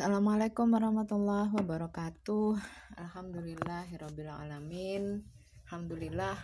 Assalamualaikum 0.00 0.72
warahmatullahi 0.72 1.52
wabarakatuh. 1.60 2.56
Alhamdulillahirobbilalamin. 2.96 5.20
Alhamdulillah 5.68 6.40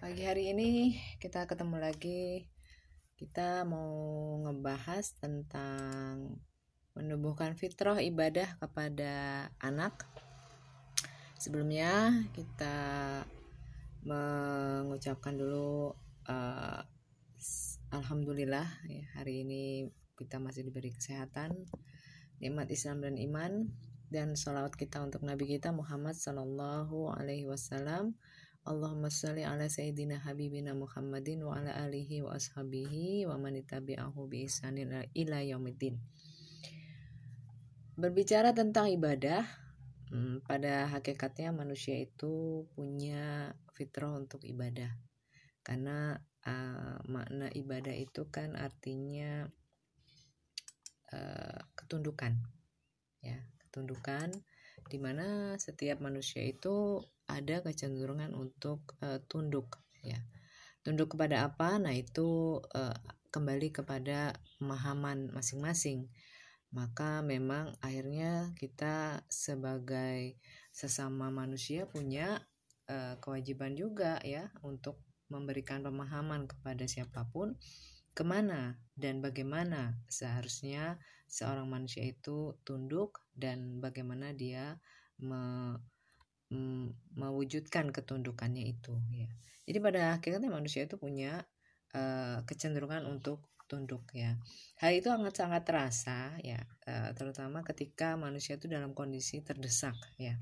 pagi 0.00 0.24
hari 0.24 0.56
ini 0.56 0.96
kita 1.20 1.44
ketemu 1.44 1.84
lagi. 1.84 2.48
Kita 3.12 3.68
mau 3.68 3.92
ngebahas 4.40 5.04
tentang 5.20 6.40
menumbuhkan 6.96 7.60
fitrah 7.60 8.00
ibadah 8.00 8.56
kepada 8.56 9.52
anak. 9.60 10.08
Sebelumnya 11.36 12.24
kita 12.32 12.72
mengucapkan 14.00 15.36
dulu 15.36 15.92
uh, 16.24 16.80
alhamdulillah 17.92 18.64
ya, 18.88 19.04
hari 19.12 19.44
ini 19.44 19.92
kita 20.16 20.40
masih 20.40 20.64
diberi 20.64 20.88
kesehatan 20.88 21.68
nikmat 22.38 22.70
Islam 22.70 23.02
dan 23.02 23.14
iman 23.18 23.66
dan 24.08 24.34
salawat 24.34 24.72
kita 24.74 25.04
untuk 25.04 25.22
Nabi 25.26 25.58
kita 25.58 25.68
Muhammad 25.74 26.16
Sallallahu 26.16 27.12
Alaihi 27.12 27.44
Wasallam. 27.44 28.16
Allahumma 28.68 29.08
salli 29.08 29.48
ala 29.48 29.64
Sayyidina 29.64 30.20
Habibina 30.20 30.76
Muhammadin 30.76 31.40
wa 31.40 31.56
ala 31.56 31.72
alihi 31.72 32.20
wa 32.20 32.36
ashabihi 32.36 33.24
wa 33.24 33.40
man 33.40 33.56
tabi'ahu 33.64 34.28
bi 34.28 34.44
ihsanin 34.44 34.92
ila 35.16 35.38
yaumiddin. 35.40 35.96
Berbicara 37.96 38.52
tentang 38.52 38.92
ibadah, 38.92 39.42
hmm, 40.12 40.44
pada 40.44 40.84
hakikatnya 40.92 41.50
manusia 41.50 41.96
itu 41.96 42.64
punya 42.76 43.56
fitrah 43.72 44.12
untuk 44.14 44.44
ibadah. 44.44 45.00
Karena 45.64 46.20
uh, 46.44 46.96
makna 47.08 47.48
ibadah 47.52 47.96
itu 47.96 48.28
kan 48.28 48.52
artinya 48.52 49.48
uh, 51.12 51.60
ketundukan. 51.76 52.36
Ya 53.22 53.38
ketundukan 53.68 54.32
di 54.88 54.96
mana 54.96 55.54
setiap 55.60 56.00
manusia 56.00 56.40
itu 56.40 57.04
ada 57.28 57.60
kecenderungan 57.60 58.32
untuk 58.32 58.96
uh, 59.04 59.20
tunduk 59.28 59.78
ya. 60.00 60.18
Tunduk 60.80 61.14
kepada 61.14 61.44
apa? 61.44 61.76
Nah 61.76 61.92
itu 61.92 62.58
uh, 62.72 62.96
kembali 63.28 63.68
kepada 63.70 64.32
pemahaman 64.56 65.28
masing-masing. 65.30 66.08
Maka 66.72 67.20
memang 67.24 67.76
akhirnya 67.80 68.52
kita 68.56 69.24
sebagai 69.28 70.36
sesama 70.72 71.28
manusia 71.32 71.88
punya 71.88 72.40
uh, 72.88 73.16
kewajiban 73.20 73.76
juga 73.76 74.20
ya 74.24 74.48
untuk 74.64 75.00
memberikan 75.28 75.84
pemahaman 75.84 76.48
kepada 76.48 76.88
siapa 76.88 77.28
pun 77.28 77.56
ke 78.18 78.26
mana 78.26 78.74
dan 78.98 79.22
bagaimana 79.22 79.94
seharusnya 80.10 80.98
seorang 81.30 81.70
manusia 81.70 82.02
itu 82.02 82.58
tunduk 82.66 83.22
dan 83.30 83.78
bagaimana 83.78 84.34
dia 84.34 84.82
me, 85.22 85.78
mewujudkan 87.14 87.94
ketundukannya 87.94 88.74
itu 88.74 88.98
ya. 89.14 89.30
Jadi 89.70 89.78
pada 89.78 90.18
akhirnya 90.18 90.50
manusia 90.50 90.82
itu 90.90 90.98
punya 90.98 91.46
uh, 91.94 92.42
kecenderungan 92.42 93.06
untuk 93.06 93.46
tunduk 93.70 94.02
ya. 94.10 94.34
Hal 94.82 94.98
itu 94.98 95.14
sangat 95.14 95.38
sangat 95.38 95.62
terasa 95.62 96.34
ya 96.42 96.58
uh, 96.90 97.14
terutama 97.14 97.62
ketika 97.62 98.18
manusia 98.18 98.58
itu 98.58 98.66
dalam 98.66 98.98
kondisi 98.98 99.46
terdesak 99.46 99.94
ya. 100.18 100.34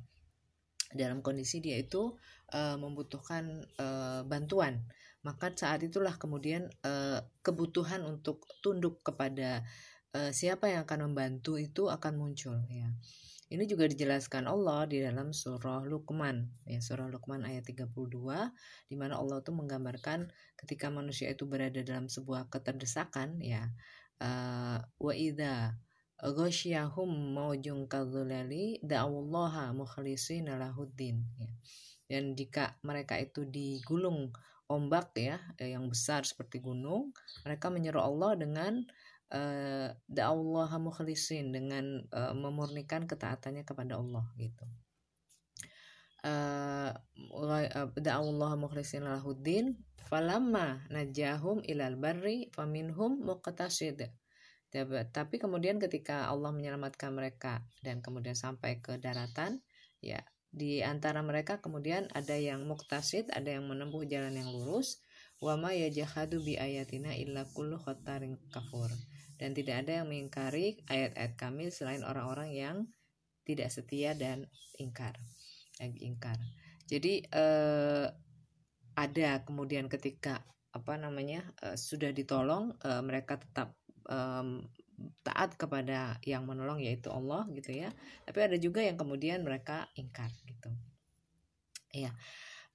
Dalam 0.96 1.20
kondisi 1.20 1.60
dia 1.60 1.76
itu 1.76 2.16
uh, 2.56 2.78
membutuhkan 2.80 3.68
uh, 3.76 4.24
bantuan 4.24 4.86
maka 5.26 5.50
saat 5.50 5.82
itulah 5.82 6.14
kemudian 6.14 6.70
uh, 6.86 7.18
kebutuhan 7.42 8.06
untuk 8.06 8.46
tunduk 8.62 9.02
kepada 9.02 9.66
uh, 10.14 10.30
siapa 10.30 10.70
yang 10.70 10.86
akan 10.86 11.10
membantu 11.10 11.58
itu 11.58 11.90
akan 11.90 12.14
muncul 12.14 12.54
ya. 12.70 12.94
Ini 13.46 13.62
juga 13.70 13.86
dijelaskan 13.86 14.50
Allah 14.50 14.90
di 14.90 14.98
dalam 15.02 15.30
surah 15.30 15.82
Luqman 15.86 16.66
ya 16.66 16.82
surah 16.82 17.06
Luqman 17.10 17.46
ayat 17.46 17.66
32 17.66 17.94
di 18.90 18.94
mana 18.98 19.18
Allah 19.18 19.38
itu 19.38 19.54
menggambarkan 19.54 20.30
ketika 20.58 20.90
manusia 20.90 21.30
itu 21.30 21.46
berada 21.46 21.78
dalam 21.82 22.10
sebuah 22.10 22.50
keterdesakan 22.50 23.38
ya 23.38 23.70
uh, 24.18 24.82
wa 24.82 25.14
idza 25.14 25.78
ghasyahum 26.18 27.38
maujun 27.38 27.84
kadzulali 27.86 28.80
da'awallaha 28.82 29.76
mukhlishina 29.76 30.56
lahuddin 30.56 31.22
ya. 31.38 31.50
Dan 32.06 32.38
jika 32.38 32.78
mereka 32.86 33.18
itu 33.18 33.42
digulung 33.44 34.30
ombak 34.66 35.14
ya 35.14 35.38
eh, 35.62 35.74
yang 35.74 35.86
besar 35.86 36.26
seperti 36.26 36.58
gunung 36.58 37.14
mereka 37.46 37.70
menyeru 37.70 38.02
Allah 38.02 38.34
dengan 38.34 38.82
uh, 39.32 39.90
Allah 40.18 40.70
mukhlisin 40.78 41.54
dengan 41.54 42.02
uh, 42.10 42.34
memurnikan 42.34 43.06
ketaatannya 43.06 43.62
kepada 43.66 43.98
Allah 43.98 44.26
gitu. 44.38 44.64
Uh, 46.26 46.90
Allah 48.10 48.52
mukhlisin 48.58 49.06
lahuddin 49.06 49.78
falamma 50.10 50.82
najahum 50.90 51.62
ilal 51.66 51.94
barri 51.98 52.50
faminhum 52.50 53.22
muqtasid. 53.22 54.10
Tapi 55.14 55.36
kemudian 55.40 55.80
ketika 55.80 56.28
Allah 56.28 56.52
menyelamatkan 56.52 57.14
mereka 57.14 57.64
dan 57.80 58.04
kemudian 58.04 58.36
sampai 58.36 58.82
ke 58.82 58.98
daratan 59.00 59.62
ya 60.04 60.20
di 60.56 60.80
antara 60.80 61.20
mereka 61.20 61.60
kemudian 61.60 62.08
ada 62.16 62.32
yang 62.32 62.64
muktasid, 62.64 63.28
ada 63.28 63.52
yang 63.52 63.68
menempuh 63.68 64.08
jalan 64.08 64.32
yang 64.32 64.48
lurus. 64.48 65.04
Wama 65.36 65.76
yajahadu 65.76 66.40
bi 66.40 66.56
ayatina 66.56 67.12
illa 67.12 67.44
kullu 67.52 67.76
khotarin 67.76 68.40
kafur. 68.48 68.88
Dan 69.36 69.52
tidak 69.52 69.84
ada 69.84 70.00
yang 70.00 70.08
mengingkari 70.08 70.80
ayat-ayat 70.88 71.36
kami 71.36 71.68
selain 71.68 72.00
orang-orang 72.00 72.56
yang 72.56 72.76
tidak 73.44 73.68
setia 73.68 74.16
dan 74.16 74.48
ingkar. 74.80 75.12
Lagi 75.76 76.08
ingkar. 76.08 76.40
Jadi 76.88 77.20
eh, 77.28 78.08
ada 78.96 79.30
kemudian 79.44 79.92
ketika 79.92 80.40
apa 80.72 80.96
namanya 80.96 81.44
eh, 81.68 81.76
sudah 81.76 82.16
ditolong 82.16 82.72
eh, 82.80 83.04
mereka 83.04 83.36
tetap 83.36 83.76
eh, 84.08 84.64
taat 85.20 85.54
kepada 85.60 86.16
yang 86.24 86.48
menolong 86.48 86.80
yaitu 86.80 87.12
Allah 87.12 87.44
gitu 87.52 87.72
ya. 87.72 87.92
Tapi 88.24 88.38
ada 88.40 88.56
juga 88.56 88.80
yang 88.80 88.96
kemudian 88.96 89.44
mereka 89.44 89.88
ingkar 89.96 90.32
gitu. 90.48 90.70
Ya 91.92 92.12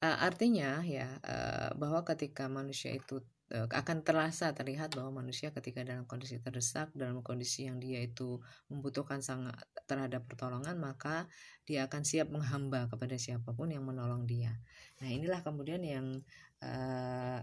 uh, 0.01 0.17
artinya 0.19 0.81
ya 0.83 1.07
uh, 1.21 1.69
bahwa 1.77 2.01
ketika 2.03 2.49
manusia 2.49 2.97
itu 2.97 3.21
uh, 3.53 3.69
akan 3.69 4.01
terasa 4.01 4.51
terlihat 4.51 4.97
bahwa 4.97 5.23
manusia 5.23 5.53
ketika 5.53 5.85
dalam 5.85 6.09
kondisi 6.09 6.41
terdesak 6.41 6.89
dalam 6.97 7.21
kondisi 7.21 7.69
yang 7.69 7.77
dia 7.77 8.01
itu 8.01 8.41
membutuhkan 8.67 9.21
sangat 9.21 9.55
terhadap 9.85 10.25
pertolongan 10.25 10.75
maka 10.81 11.29
dia 11.69 11.85
akan 11.87 12.01
siap 12.03 12.33
menghamba 12.33 12.89
kepada 12.89 13.15
siapa 13.15 13.53
pun 13.53 13.69
yang 13.69 13.85
menolong 13.85 14.25
dia. 14.25 14.57
Nah 14.99 15.07
inilah 15.07 15.45
kemudian 15.45 15.85
yang 15.85 16.19
uh, 16.65 17.39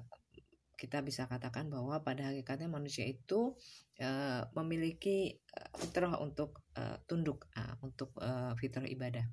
kita 0.78 1.02
bisa 1.02 1.26
katakan 1.26 1.66
bahwa 1.66 1.98
pada 2.06 2.30
hakikatnya 2.30 2.70
manusia 2.70 3.02
itu 3.02 3.58
uh, 3.98 4.46
memiliki 4.54 5.42
uh, 5.58 5.74
fitrah 5.74 6.14
untuk 6.22 6.62
uh, 6.78 7.02
tunduk 7.10 7.50
uh, 7.58 7.74
untuk 7.82 8.14
uh, 8.22 8.54
fitrah 8.54 8.86
ibadah. 8.86 9.26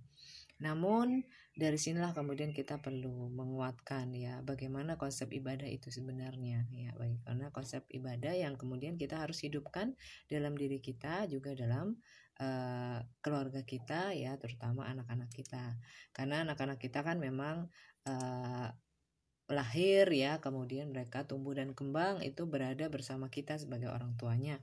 Namun 0.60 1.22
dari 1.56 1.80
sinilah 1.80 2.12
kemudian 2.12 2.52
kita 2.52 2.84
perlu 2.84 3.32
menguatkan 3.32 4.12
ya 4.12 4.44
bagaimana 4.44 5.00
konsep 5.00 5.32
ibadah 5.32 5.68
itu 5.68 5.88
sebenarnya 5.88 6.68
ya 6.68 6.92
karena 7.24 7.48
konsep 7.56 7.88
ibadah 7.88 8.36
yang 8.36 8.60
kemudian 8.60 9.00
kita 9.00 9.24
harus 9.24 9.40
hidupkan 9.40 9.96
dalam 10.28 10.60
diri 10.60 10.84
kita 10.84 11.32
juga 11.32 11.56
dalam 11.56 11.96
uh, 12.44 13.00
keluarga 13.24 13.64
kita 13.64 14.12
ya 14.20 14.36
terutama 14.36 14.84
anak-anak 14.84 15.32
kita 15.32 15.80
karena 16.12 16.44
anak-anak 16.44 16.80
kita 16.80 17.08
kan 17.08 17.24
memang 17.24 17.72
uh, 18.04 18.68
lahir 19.52 20.10
ya, 20.10 20.42
kemudian 20.42 20.90
mereka 20.90 21.28
tumbuh 21.30 21.54
dan 21.54 21.78
kembang 21.78 22.22
itu 22.26 22.50
berada 22.50 22.90
bersama 22.90 23.30
kita 23.30 23.58
sebagai 23.62 23.94
orang 23.94 24.18
tuanya. 24.18 24.58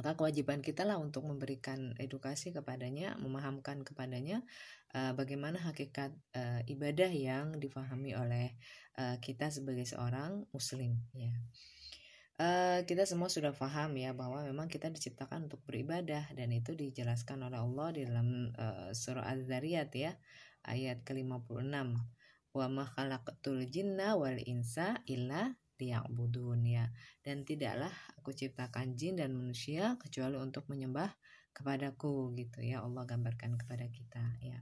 Maka 0.00 0.16
kewajiban 0.16 0.64
kita 0.64 0.88
lah 0.88 0.96
untuk 0.96 1.28
memberikan 1.28 1.92
edukasi 2.00 2.56
kepadanya, 2.56 3.20
memahamkan 3.20 3.84
kepadanya 3.84 4.40
uh, 4.96 5.12
bagaimana 5.12 5.60
hakikat 5.60 6.16
uh, 6.32 6.64
ibadah 6.64 7.12
yang 7.12 7.60
difahami 7.60 8.16
oleh 8.16 8.56
uh, 8.96 9.20
kita 9.20 9.52
sebagai 9.52 9.84
seorang 9.84 10.48
muslim 10.56 10.96
ya. 11.12 11.36
Uh, 12.40 12.80
kita 12.88 13.04
semua 13.04 13.28
sudah 13.28 13.52
paham 13.52 13.92
ya 14.00 14.16
bahwa 14.16 14.40
memang 14.40 14.72
kita 14.72 14.88
diciptakan 14.88 15.52
untuk 15.52 15.60
beribadah 15.68 16.32
dan 16.32 16.48
itu 16.56 16.72
dijelaskan 16.72 17.44
oleh 17.44 17.60
Allah 17.60 17.88
di 17.92 18.08
dalam 18.08 18.56
uh, 18.56 18.96
surah 18.96 19.28
Az-Zariyat 19.28 19.92
ya 19.92 20.16
ayat 20.64 21.04
ke-56 21.04 22.00
wa 22.50 22.66
ma 22.66 22.84
khalaqatul 22.84 23.66
jinna 23.70 24.18
wal 24.18 24.38
insa 24.42 24.98
illa 25.06 25.54
liya'budun 25.80 26.60
ya. 26.66 26.92
Dan 27.24 27.48
tidaklah 27.48 27.90
aku 28.20 28.36
ciptakan 28.36 28.94
jin 29.00 29.16
dan 29.16 29.32
manusia 29.32 29.96
kecuali 29.96 30.36
untuk 30.36 30.68
menyembah 30.68 31.08
kepadaku 31.56 32.36
gitu 32.36 32.60
ya. 32.60 32.84
Allah 32.84 33.08
gambarkan 33.08 33.56
kepada 33.56 33.88
kita 33.88 34.22
ya. 34.44 34.58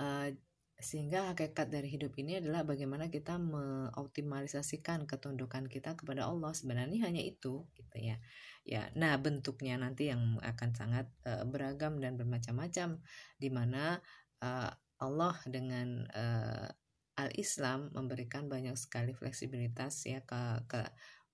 Uh, 0.00 0.32
sehingga 0.80 1.28
hakikat 1.28 1.68
dari 1.68 1.92
hidup 1.92 2.16
ini 2.16 2.40
adalah 2.40 2.64
bagaimana 2.64 3.12
kita 3.12 3.36
mengoptimalisasikan 3.36 5.04
ketundukan 5.04 5.68
kita 5.68 5.92
kepada 5.92 6.24
Allah. 6.24 6.56
Sebenarnya 6.56 7.04
hanya 7.04 7.20
itu 7.20 7.68
gitu 7.76 7.96
ya. 8.00 8.16
Ya 8.64 8.88
nah 8.96 9.16
bentuknya 9.20 9.76
nanti 9.76 10.08
yang 10.08 10.40
akan 10.40 10.70
sangat 10.72 11.06
uh, 11.28 11.44
beragam 11.44 12.00
dan 12.00 12.16
bermacam-macam 12.16 13.00
di 13.36 13.48
mana 13.52 14.00
uh, 14.40 14.72
Allah 15.00 15.36
dengan 15.48 16.04
uh, 16.12 16.68
al-Islam 17.16 17.92
memberikan 17.92 18.48
banyak 18.48 18.76
sekali 18.76 19.12
fleksibilitas 19.12 20.08
ya 20.08 20.24
ke 20.24 20.64
ke 20.68 20.80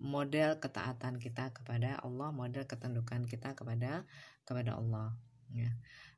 model 0.02 0.60
ketaatan 0.60 1.16
kita 1.16 1.54
kepada 1.56 2.00
Allah 2.04 2.28
model 2.34 2.68
ketundukan 2.68 3.24
kita 3.24 3.54
kepada 3.54 4.04
kepada 4.44 4.76
Allah 4.76 5.14
ya. 5.50 5.70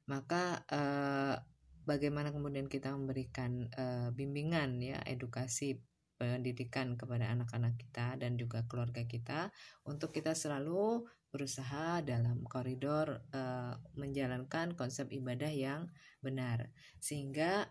Maka 0.09 0.65
uh, 0.73 1.37
bagaimana 1.85 2.33
kemudian 2.33 2.67
kita 2.67 2.93
memberikan 2.93 3.69
uh, 3.77 4.09
bimbingan 4.13 4.81
ya 4.81 4.99
edukasi 5.05 5.81
pendidikan 6.19 6.99
kepada 6.99 7.31
anak-anak 7.31 7.79
kita 7.79 8.19
dan 8.19 8.35
juga 8.35 8.67
keluarga 8.67 9.07
kita 9.07 9.55
untuk 9.87 10.11
kita 10.11 10.35
selalu 10.35 11.07
berusaha 11.29 12.01
dalam 12.01 12.45
koridor 12.49 13.21
uh, 13.33 13.77
menjalankan 13.97 14.73
konsep 14.75 15.13
ibadah 15.13 15.53
yang 15.53 15.93
benar. 16.25 16.73
Sehingga 16.99 17.69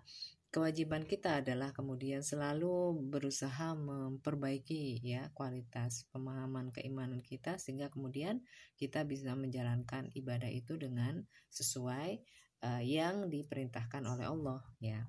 kewajiban 0.48 1.04
kita 1.04 1.44
adalah 1.44 1.76
kemudian 1.76 2.24
selalu 2.24 2.96
berusaha 3.12 3.76
memperbaiki 3.76 5.04
ya 5.04 5.28
kualitas 5.36 6.08
pemahaman 6.16 6.72
keimanan 6.72 7.20
kita 7.20 7.60
sehingga 7.60 7.92
kemudian 7.92 8.42
kita 8.80 9.04
bisa 9.04 9.36
menjalankan 9.36 10.08
ibadah 10.16 10.48
itu 10.48 10.80
dengan 10.80 11.28
sesuai 11.52 12.24
uh, 12.64 12.82
yang 12.82 13.28
diperintahkan 13.28 14.08
oleh 14.08 14.26
Allah 14.26 14.64
ya 14.80 15.04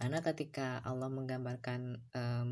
karena 0.00 0.24
ketika 0.24 0.80
Allah 0.80 1.12
menggambarkan 1.12 2.00
uh, 2.16 2.44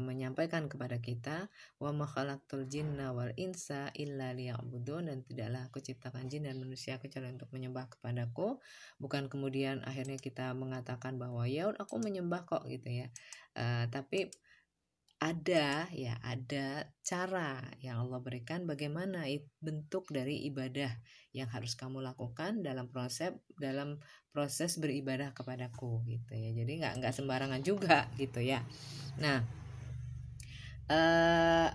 menyampaikan 0.00 0.64
kepada 0.64 0.96
kita 0.96 1.52
wa 1.76 1.92
makhalaqtul 1.92 2.64
jinna 2.64 3.12
wal 3.12 3.36
insa 3.36 3.92
illa 3.92 4.32
liya'budun 4.32 5.12
dan 5.12 5.20
tidaklah 5.20 5.68
aku 5.68 5.84
ciptakan 5.84 6.32
jin 6.32 6.48
dan 6.48 6.56
manusia 6.56 6.96
kecuali 6.96 7.36
untuk 7.36 7.52
menyembah 7.52 7.92
kepadaku 7.92 8.56
bukan 8.96 9.28
kemudian 9.28 9.84
akhirnya 9.84 10.16
kita 10.16 10.56
mengatakan 10.56 11.20
bahwa 11.20 11.44
ya 11.44 11.68
aku 11.68 12.00
menyembah 12.00 12.48
kok 12.48 12.64
gitu 12.64 13.04
ya. 13.04 13.12
Uh, 13.52 13.84
tapi 13.92 14.32
ada 15.16 15.88
ya 15.96 16.20
ada 16.20 16.92
cara 17.00 17.64
yang 17.80 18.04
Allah 18.04 18.20
berikan 18.20 18.68
bagaimana 18.68 19.24
bentuk 19.64 20.12
dari 20.12 20.44
ibadah 20.44 20.92
yang 21.32 21.48
harus 21.48 21.72
kamu 21.72 22.04
lakukan 22.04 22.60
dalam 22.60 22.92
proses 22.92 23.32
dalam 23.56 23.96
proses 24.28 24.76
beribadah 24.76 25.32
kepadaku 25.32 26.04
gitu 26.04 26.36
ya. 26.36 26.52
Jadi 26.52 26.72
nggak 26.84 26.94
nggak 27.00 27.14
sembarangan 27.16 27.64
juga 27.64 28.12
gitu 28.20 28.44
ya. 28.44 28.60
Nah 29.16 29.40
eh, 30.92 31.68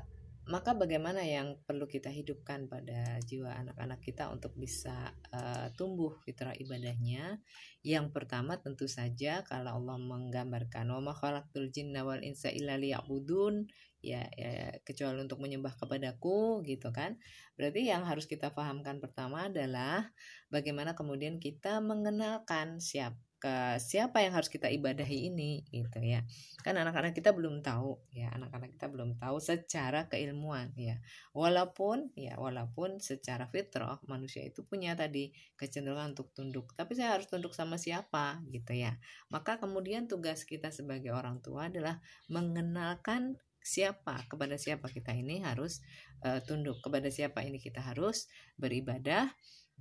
maka 0.49 0.73
bagaimana 0.73 1.21
yang 1.21 1.61
perlu 1.69 1.85
kita 1.85 2.09
hidupkan 2.09 2.65
pada 2.65 3.21
jiwa 3.21 3.53
anak-anak 3.61 4.01
kita 4.01 4.33
untuk 4.33 4.57
bisa 4.57 5.13
uh, 5.29 5.69
tumbuh 5.77 6.17
fitrah 6.25 6.57
ibadahnya? 6.57 7.37
Yang 7.85 8.09
pertama 8.09 8.57
tentu 8.57 8.89
saja 8.89 9.45
kalau 9.45 9.77
Allah 9.77 10.01
menggambarkan 10.01 10.89
wa 10.89 11.01
ma 11.01 11.13
khalaqtul 11.13 11.69
jinna 11.69 12.01
wal 12.01 12.25
insa 12.25 12.49
illa 12.49 12.73
liya'budun 12.75 13.69
ya, 14.01 14.25
ya 14.33 14.75
kecuali 14.81 15.21
untuk 15.21 15.39
menyembah 15.39 15.77
kepadaku 15.77 16.65
gitu 16.65 16.89
kan? 16.89 17.21
Berarti 17.53 17.85
yang 17.85 18.03
harus 18.09 18.25
kita 18.25 18.49
pahamkan 18.51 18.97
pertama 18.97 19.45
adalah 19.47 20.09
bagaimana 20.49 20.97
kemudian 20.97 21.37
kita 21.37 21.79
mengenalkan 21.79 22.81
siapa 22.81 23.30
ke 23.41 23.81
siapa 23.81 24.21
yang 24.21 24.37
harus 24.37 24.53
kita 24.53 24.69
ibadahi 24.69 25.33
ini 25.33 25.65
gitu 25.73 25.97
ya. 25.97 26.21
Kan 26.61 26.77
anak-anak 26.77 27.17
kita 27.17 27.33
belum 27.33 27.65
tahu 27.65 27.97
ya 28.13 28.29
anak-anak 28.37 28.77
kita 28.77 28.85
belum 28.93 29.17
tahu 29.17 29.41
secara 29.41 30.05
keilmuan 30.05 30.69
ya. 30.77 31.01
Walaupun 31.33 32.13
ya 32.13 32.37
walaupun 32.37 33.01
secara 33.01 33.49
fitrah 33.49 33.97
manusia 34.05 34.45
itu 34.45 34.61
punya 34.61 34.93
tadi 34.93 35.33
kecenderungan 35.57 36.13
untuk 36.13 36.29
tunduk. 36.37 36.77
Tapi 36.77 36.93
saya 36.93 37.17
harus 37.17 37.25
tunduk 37.25 37.57
sama 37.57 37.81
siapa 37.81 38.45
gitu 38.53 38.77
ya. 38.77 39.01
Maka 39.33 39.57
kemudian 39.57 40.05
tugas 40.05 40.45
kita 40.45 40.69
sebagai 40.69 41.09
orang 41.09 41.41
tua 41.41 41.73
adalah 41.73 41.97
mengenalkan 42.29 43.41
siapa 43.61 44.25
kepada 44.25 44.57
siapa 44.57 44.89
kita 44.89 45.13
ini 45.13 45.45
harus 45.45 45.85
uh, 46.25 46.41
tunduk 46.41 46.81
kepada 46.81 47.13
siapa 47.13 47.45
ini 47.45 47.61
kita 47.61 47.81
harus 47.81 48.25
beribadah 48.57 49.29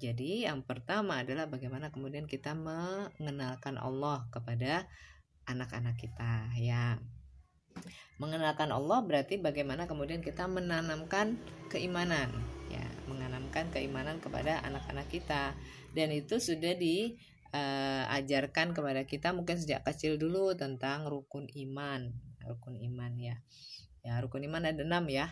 jadi 0.00 0.48
yang 0.48 0.64
pertama 0.64 1.20
adalah 1.20 1.44
bagaimana 1.44 1.92
kemudian 1.92 2.24
kita 2.24 2.56
mengenalkan 2.56 3.76
Allah 3.76 4.24
kepada 4.32 4.88
anak-anak 5.44 6.00
kita 6.00 6.48
ya. 6.56 6.96
Mengenalkan 8.16 8.72
Allah 8.72 9.04
berarti 9.04 9.36
bagaimana 9.36 9.84
kemudian 9.84 10.24
kita 10.24 10.48
menanamkan 10.48 11.36
keimanan 11.68 12.32
ya, 12.72 12.80
menanamkan 13.12 13.68
keimanan 13.68 14.24
kepada 14.24 14.64
anak-anak 14.64 15.04
kita 15.12 15.52
dan 15.92 16.08
itu 16.16 16.40
sudah 16.40 16.72
diajarkan 16.80 18.72
uh, 18.72 18.74
kepada 18.74 19.04
kita 19.04 19.36
mungkin 19.36 19.60
sejak 19.60 19.84
kecil 19.84 20.16
dulu 20.16 20.56
tentang 20.56 21.12
rukun 21.12 21.44
iman, 21.52 22.08
rukun 22.48 22.80
iman 22.80 23.12
ya. 23.20 23.36
Ya, 24.00 24.16
rukun 24.24 24.48
iman 24.48 24.64
ada 24.64 24.80
enam 24.80 25.04
ya 25.12 25.28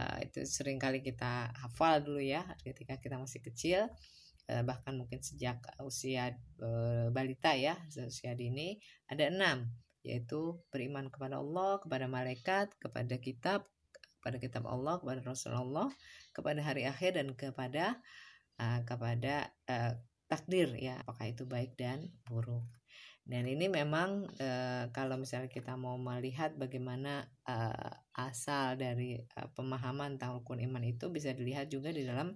uh, 0.00 0.16
itu 0.24 0.48
sering 0.48 0.80
kali 0.80 1.04
kita 1.04 1.52
hafal 1.52 2.00
dulu 2.00 2.24
ya 2.24 2.40
ketika 2.64 2.96
kita 2.96 3.20
masih 3.20 3.44
kecil. 3.44 3.80
Uh, 4.48 4.64
bahkan 4.64 4.96
mungkin 4.96 5.20
sejak 5.20 5.60
usia 5.84 6.34
uh, 6.64 7.12
balita 7.12 7.52
ya 7.52 7.76
usia 8.00 8.32
dini 8.32 8.80
ada 9.12 9.28
enam. 9.28 9.68
Yaitu 10.00 10.56
beriman 10.72 11.12
kepada 11.12 11.36
Allah 11.36 11.76
kepada 11.84 12.08
malaikat 12.08 12.72
kepada 12.80 13.20
kitab 13.20 13.68
kepada 14.20 14.36
kitab 14.40 14.64
Allah 14.64 14.96
kepada 14.96 15.20
Rasulullah 15.20 15.92
kepada 16.32 16.60
hari 16.64 16.88
akhir 16.88 17.20
dan 17.20 17.36
kepada 17.36 18.00
uh, 18.56 18.80
kepada 18.88 19.52
uh, 19.68 19.92
takdir 20.24 20.72
ya 20.80 20.96
apakah 21.04 21.28
itu 21.28 21.44
baik 21.44 21.76
dan 21.76 22.08
buruk 22.24 22.79
dan 23.24 23.46
ini 23.46 23.70
memang 23.70 24.26
e, 24.40 24.48
kalau 24.90 25.20
misalnya 25.20 25.52
kita 25.52 25.76
mau 25.78 25.94
melihat 26.00 26.56
bagaimana 26.56 27.28
e, 27.46 27.56
asal 28.16 28.74
dari 28.80 29.20
e, 29.20 29.40
pemahaman 29.54 30.16
tentang 30.16 30.40
rukun 30.40 30.58
iman 30.64 30.82
itu 30.82 31.08
bisa 31.12 31.30
dilihat 31.30 31.70
juga 31.70 31.94
di 31.94 32.02
dalam 32.02 32.34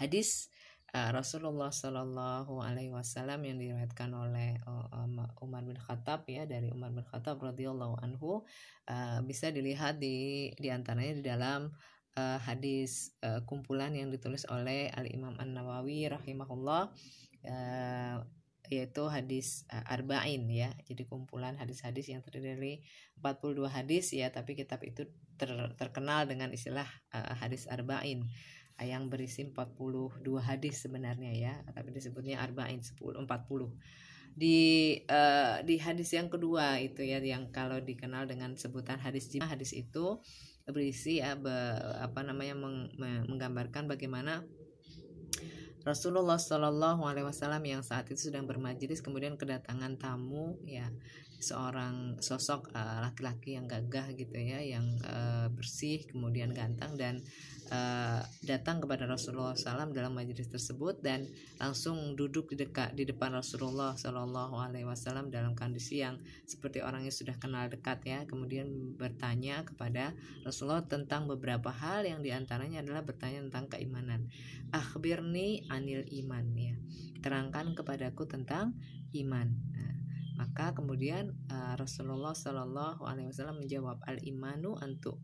hadis 0.00 0.50
e, 0.90 0.98
Rasulullah 1.12 1.70
Shallallahu 1.70 2.60
Alaihi 2.60 2.90
Wasallam 2.90 3.46
yang 3.46 3.60
diriwayatkan 3.62 4.10
oleh 4.10 4.58
Umar 5.40 5.62
bin 5.62 5.78
Khattab 5.78 6.26
ya 6.26 6.48
dari 6.48 6.72
Umar 6.72 6.90
bin 6.90 7.06
Khattab 7.06 7.38
radhiyallahu 7.38 8.00
anhu 8.02 8.42
e, 8.90 9.22
bisa 9.24 9.52
dilihat 9.54 10.02
di 10.02 10.50
di 10.58 10.68
antaranya 10.72 11.14
di 11.14 11.24
dalam 11.24 11.70
uh, 12.16 12.38
hadis 12.42 13.14
uh, 13.22 13.42
kumpulan 13.46 13.94
yang 13.94 14.10
ditulis 14.10 14.46
oleh 14.50 14.90
Al 14.90 15.06
Imam 15.10 15.36
An 15.38 15.54
Nawawi 15.54 16.08
rahimahullah 16.10 16.90
uh, 17.46 18.16
yaitu 18.70 19.10
hadis 19.10 19.66
uh, 19.74 19.82
arba'in 19.90 20.46
ya. 20.46 20.70
Jadi 20.86 21.04
kumpulan 21.10 21.58
hadis-hadis 21.58 22.06
yang 22.08 22.22
terdiri 22.22 22.54
dari 22.54 22.74
42 23.18 23.66
hadis 23.66 24.14
ya, 24.14 24.30
tapi 24.30 24.54
kitab 24.54 24.80
itu 24.86 25.10
ter, 25.34 25.50
terkenal 25.74 26.30
dengan 26.30 26.54
istilah 26.54 26.86
uh, 27.10 27.34
hadis 27.34 27.66
arba'in 27.66 28.30
yang 28.80 29.12
berisi 29.12 29.44
42 29.44 30.24
hadis 30.40 30.88
sebenarnya 30.88 31.36
ya, 31.36 31.52
tapi 31.76 31.92
disebutnya 31.92 32.40
arba'in 32.40 32.80
10 32.80 32.96
40 32.96 33.28
di 34.30 34.94
uh, 35.10 35.60
di 35.66 35.76
hadis 35.82 36.14
yang 36.14 36.30
kedua 36.30 36.78
itu 36.78 37.02
ya 37.02 37.18
yang 37.18 37.50
kalau 37.50 37.82
dikenal 37.82 38.30
dengan 38.30 38.54
sebutan 38.54 39.02
hadis 39.02 39.26
jima 39.26 39.50
hadis 39.50 39.74
itu 39.74 40.22
berisi 40.70 41.18
uh, 41.18 41.34
be, 41.34 41.52
apa 41.98 42.22
namanya 42.22 42.54
meng, 42.54 42.94
menggambarkan 42.96 43.90
bagaimana 43.90 44.46
Rasulullah 45.80 46.36
Shallallahu 46.36 47.08
Alaihi 47.08 47.24
Wasallam 47.24 47.64
yang 47.64 47.80
saat 47.80 48.04
itu 48.12 48.28
sedang 48.28 48.44
bermajelis 48.44 49.00
kemudian 49.00 49.40
kedatangan 49.40 49.96
tamu 49.96 50.60
ya 50.68 50.88
seorang 51.40 52.20
sosok 52.20 52.70
eh, 52.76 52.98
laki-laki 53.00 53.56
uh, 53.56 53.64
yang 53.64 53.66
gagah 53.66 54.12
gitu 54.12 54.36
ya 54.36 54.60
yang 54.60 54.84
uh, 55.08 55.48
bersih 55.48 56.04
kemudian 56.04 56.52
ganteng 56.52 56.94
dan 57.00 57.24
uh, 57.72 58.20
datang 58.44 58.82
kepada 58.82 59.06
Rasulullah 59.06 59.54
SAW 59.54 59.94
dalam 59.94 60.12
majelis 60.12 60.50
tersebut 60.50 61.00
dan 61.00 61.24
langsung 61.56 62.18
duduk 62.18 62.52
di 62.52 62.66
dekat 62.66 62.92
di 62.92 63.06
depan 63.06 63.32
Rasulullah 63.32 63.94
Shallallahu 63.94 64.58
Alaihi 64.58 64.84
Wasallam 64.84 65.30
dalam 65.30 65.54
kondisi 65.54 66.02
yang 66.02 66.18
seperti 66.44 66.82
orang 66.82 67.06
yang 67.06 67.14
sudah 67.14 67.38
kenal 67.38 67.70
dekat 67.70 68.02
ya. 68.04 68.26
Kemudian 68.26 68.98
bertanya 68.98 69.62
kepada 69.62 70.12
Rasulullah 70.42 70.84
tentang 70.84 71.30
beberapa 71.30 71.70
hal 71.70 72.04
yang 72.04 72.20
di 72.20 72.34
antaranya 72.34 72.82
adalah 72.82 73.06
bertanya 73.06 73.46
tentang 73.48 73.78
keimanan. 73.78 74.28
Akhbirni 74.74 75.70
anil 75.70 76.04
iman 76.24 76.44
ya. 76.58 76.74
Terangkan 77.22 77.78
kepadaku 77.78 78.26
tentang 78.26 78.74
iman. 79.14 79.48
Nah, 79.76 79.99
maka 80.40 80.72
kemudian 80.72 81.36
uh, 81.52 81.76
Rasulullah 81.76 82.32
Shallallahu 82.32 83.04
Alaihi 83.04 83.28
Wasallam 83.28 83.60
menjawab 83.60 84.00
al 84.08 84.16
imanu 84.24 84.72
antu 84.80 85.20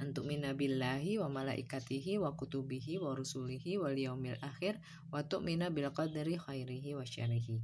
antu 0.00 0.24
minabillahi 0.24 1.20
wa 1.20 1.28
malaikatihi 1.28 2.16
wa 2.16 2.32
kutubihi 2.32 2.96
wa 2.96 3.12
rusulihi 3.12 3.76
wal 3.76 3.92
yaumil 3.92 4.40
akhir 4.40 4.80
wa 5.12 5.20
tu'mina 5.20 5.68
bil 5.68 5.92
qadari 5.92 6.40
khairihi 6.40 6.96
wa 6.96 7.04
syarihi 7.04 7.60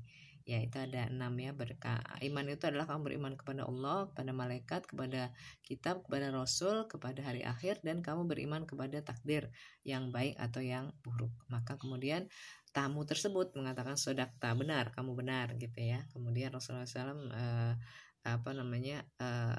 ya 0.48 0.58
itu 0.60 0.76
ada 0.80 1.08
enam 1.12 1.32
ya 1.36 1.52
berkah 1.52 2.00
iman 2.20 2.44
itu 2.48 2.64
adalah 2.66 2.88
kamu 2.88 3.12
beriman 3.12 3.34
kepada 3.36 3.68
Allah 3.68 4.08
kepada 4.12 4.30
malaikat 4.32 4.82
kepada 4.88 5.30
kitab 5.62 6.02
kepada 6.04 6.32
rasul 6.32 6.88
kepada 6.88 7.20
hari 7.22 7.44
akhir 7.44 7.84
dan 7.84 8.00
kamu 8.00 8.26
beriman 8.26 8.64
kepada 8.64 9.00
takdir 9.04 9.52
yang 9.84 10.12
baik 10.14 10.36
atau 10.36 10.60
yang 10.60 10.92
buruk. 11.04 11.32
Maka 11.48 11.76
kemudian 11.76 12.28
tamu 12.70 13.02
tersebut 13.02 13.52
mengatakan 13.58 13.98
sodakta 13.98 14.54
benar 14.54 14.94
kamu 14.94 15.18
benar 15.18 15.58
gitu 15.58 15.80
ya. 15.80 16.06
Kemudian 16.14 16.54
Rasulullah 16.54 16.86
SAW 16.86 17.30
uh, 17.30 17.74
apa 18.20 18.52
namanya 18.52 19.06
uh, 19.16 19.56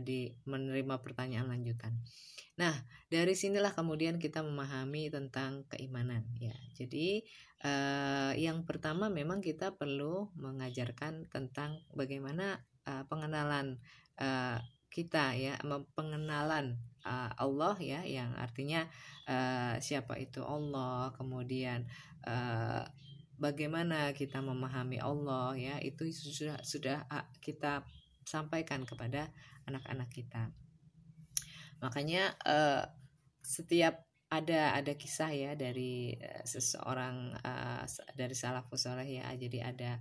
di 0.00 0.32
menerima 0.44 1.00
pertanyaan 1.00 1.48
lanjutan. 1.48 1.96
Nah 2.60 2.74
dari 3.08 3.32
sinilah 3.32 3.72
kemudian 3.72 4.20
kita 4.20 4.44
memahami 4.44 5.08
tentang 5.08 5.64
keimanan 5.72 6.28
ya. 6.36 6.52
Jadi 6.76 7.24
uh, 7.64 8.36
yang 8.36 8.68
pertama 8.68 9.08
memang 9.08 9.40
kita 9.40 9.72
perlu 9.74 10.28
mengajarkan 10.36 11.32
tentang 11.32 11.80
bagaimana 11.96 12.60
uh, 12.84 13.08
pengenalan 13.08 13.80
uh, 14.20 14.60
kita 14.92 15.32
ya, 15.40 15.56
pengenalan 15.96 16.76
uh, 17.08 17.32
Allah 17.40 17.80
ya, 17.80 18.04
yang 18.04 18.36
artinya 18.36 18.84
uh, 19.24 19.80
siapa 19.80 20.20
itu 20.20 20.44
Allah, 20.44 21.16
kemudian 21.16 21.88
uh, 22.28 22.84
bagaimana 23.40 24.12
kita 24.12 24.44
memahami 24.44 25.00
Allah 25.00 25.56
ya 25.56 25.80
itu 25.80 26.12
sudah 26.12 26.60
sudah 26.62 27.08
kita 27.40 27.82
sampaikan 28.24 28.86
kepada 28.86 29.30
anak-anak 29.66 30.10
kita. 30.10 30.50
Makanya 31.82 32.34
uh, 32.46 32.86
setiap 33.42 34.06
ada 34.32 34.72
ada 34.72 34.92
kisah 34.96 35.28
ya 35.34 35.52
dari 35.58 36.16
uh, 36.16 36.44
seseorang 36.46 37.36
uh, 37.36 37.84
dari 38.16 38.32
salafus 38.32 38.88
soleh 38.88 39.20
ya 39.20 39.28
jadi 39.36 39.74
ada 39.74 39.92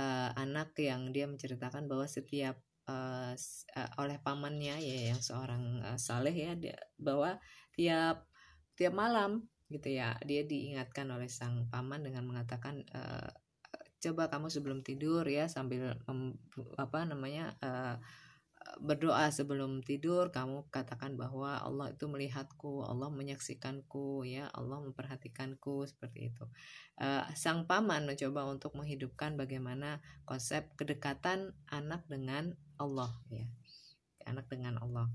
uh, 0.00 0.32
anak 0.32 0.72
yang 0.80 1.12
dia 1.12 1.28
menceritakan 1.28 1.84
bahwa 1.84 2.08
setiap 2.08 2.56
uh, 2.88 3.36
uh, 3.76 3.90
oleh 4.00 4.16
pamannya 4.24 4.80
ya 4.80 5.12
yang 5.12 5.20
seorang 5.20 5.84
uh, 5.84 5.98
saleh 6.00 6.32
ya 6.32 6.56
dia, 6.56 6.78
bahwa 6.96 7.36
tiap 7.76 8.24
tiap 8.78 8.96
malam 8.96 9.44
gitu 9.68 9.92
ya 9.92 10.16
dia 10.22 10.46
diingatkan 10.46 11.10
oleh 11.10 11.26
sang 11.26 11.66
paman 11.68 12.06
dengan 12.06 12.24
mengatakan 12.24 12.86
coba 14.02 14.28
kamu 14.28 14.52
sebelum 14.52 14.78
tidur 14.84 15.24
ya 15.24 15.48
sambil 15.48 15.96
apa 16.76 16.98
namanya 17.08 17.56
uh, 17.64 17.96
berdoa 18.82 19.30
sebelum 19.30 19.80
tidur 19.80 20.34
kamu 20.34 20.66
katakan 20.74 21.14
bahwa 21.14 21.56
Allah 21.62 21.94
itu 21.94 22.10
melihatku 22.10 22.82
Allah 22.82 23.08
menyaksikanku 23.14 24.26
ya 24.26 24.50
Allah 24.52 24.82
memperhatikanku 24.82 25.86
seperti 25.86 26.34
itu. 26.34 26.44
Uh, 26.98 27.24
sang 27.38 27.64
paman 27.70 28.04
mencoba 28.04 28.48
untuk 28.50 28.74
menghidupkan 28.74 29.38
bagaimana 29.38 30.02
konsep 30.26 30.66
kedekatan 30.74 31.54
anak 31.70 32.04
dengan 32.10 32.58
Allah 32.76 33.12
ya 33.30 33.46
anak 34.26 34.50
dengan 34.50 34.82
Allah 34.82 35.06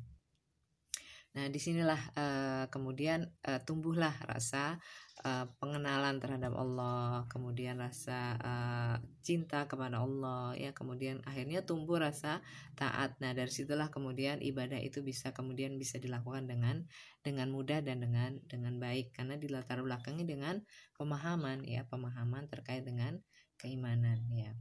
Nah, 1.31 1.47
di 1.47 1.63
sinilah 1.63 2.01
uh, 2.19 2.65
kemudian 2.67 3.23
uh, 3.47 3.63
tumbuhlah 3.63 4.11
rasa 4.27 4.75
uh, 5.23 5.47
pengenalan 5.63 6.19
terhadap 6.19 6.51
Allah, 6.59 7.23
kemudian 7.31 7.79
rasa 7.79 8.35
uh, 8.35 8.95
cinta 9.23 9.63
kepada 9.63 10.03
Allah, 10.03 10.51
ya, 10.59 10.75
kemudian 10.75 11.23
akhirnya 11.23 11.63
tumbuh 11.63 12.03
rasa 12.03 12.43
taat. 12.75 13.15
Nah, 13.23 13.31
dari 13.31 13.47
situlah 13.47 13.87
kemudian 13.87 14.43
ibadah 14.43 14.75
itu 14.83 14.99
bisa 15.07 15.31
kemudian 15.31 15.79
bisa 15.79 16.03
dilakukan 16.03 16.51
dengan 16.51 16.83
dengan 17.23 17.47
mudah 17.47 17.79
dan 17.79 18.03
dengan 18.03 18.35
dengan 18.51 18.75
baik 18.83 19.15
karena 19.15 19.39
dilatar 19.39 19.79
belakangi 19.79 20.27
dengan 20.27 20.59
pemahaman, 20.99 21.63
ya, 21.63 21.87
pemahaman 21.87 22.51
terkait 22.51 22.83
dengan 22.83 23.23
keimanan, 23.55 24.19
ya. 24.35 24.51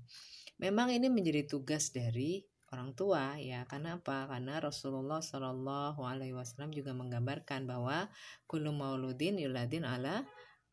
Memang 0.63 0.95
ini 0.95 1.11
menjadi 1.11 1.51
tugas 1.51 1.91
dari 1.91 2.47
orang 2.71 2.95
tua 2.95 3.35
ya 3.37 3.67
karena 3.67 3.99
apa? 3.99 4.31
Karena 4.31 4.63
Rasulullah 4.63 5.19
Shallallahu 5.19 6.01
Alaihi 6.07 6.35
Wasallam 6.35 6.71
juga 6.71 6.95
menggambarkan 6.95 7.67
bahwa 7.67 8.07
kullu 8.47 8.71
mauludin 8.71 9.43
yuladin 9.43 9.83
ala 9.83 10.23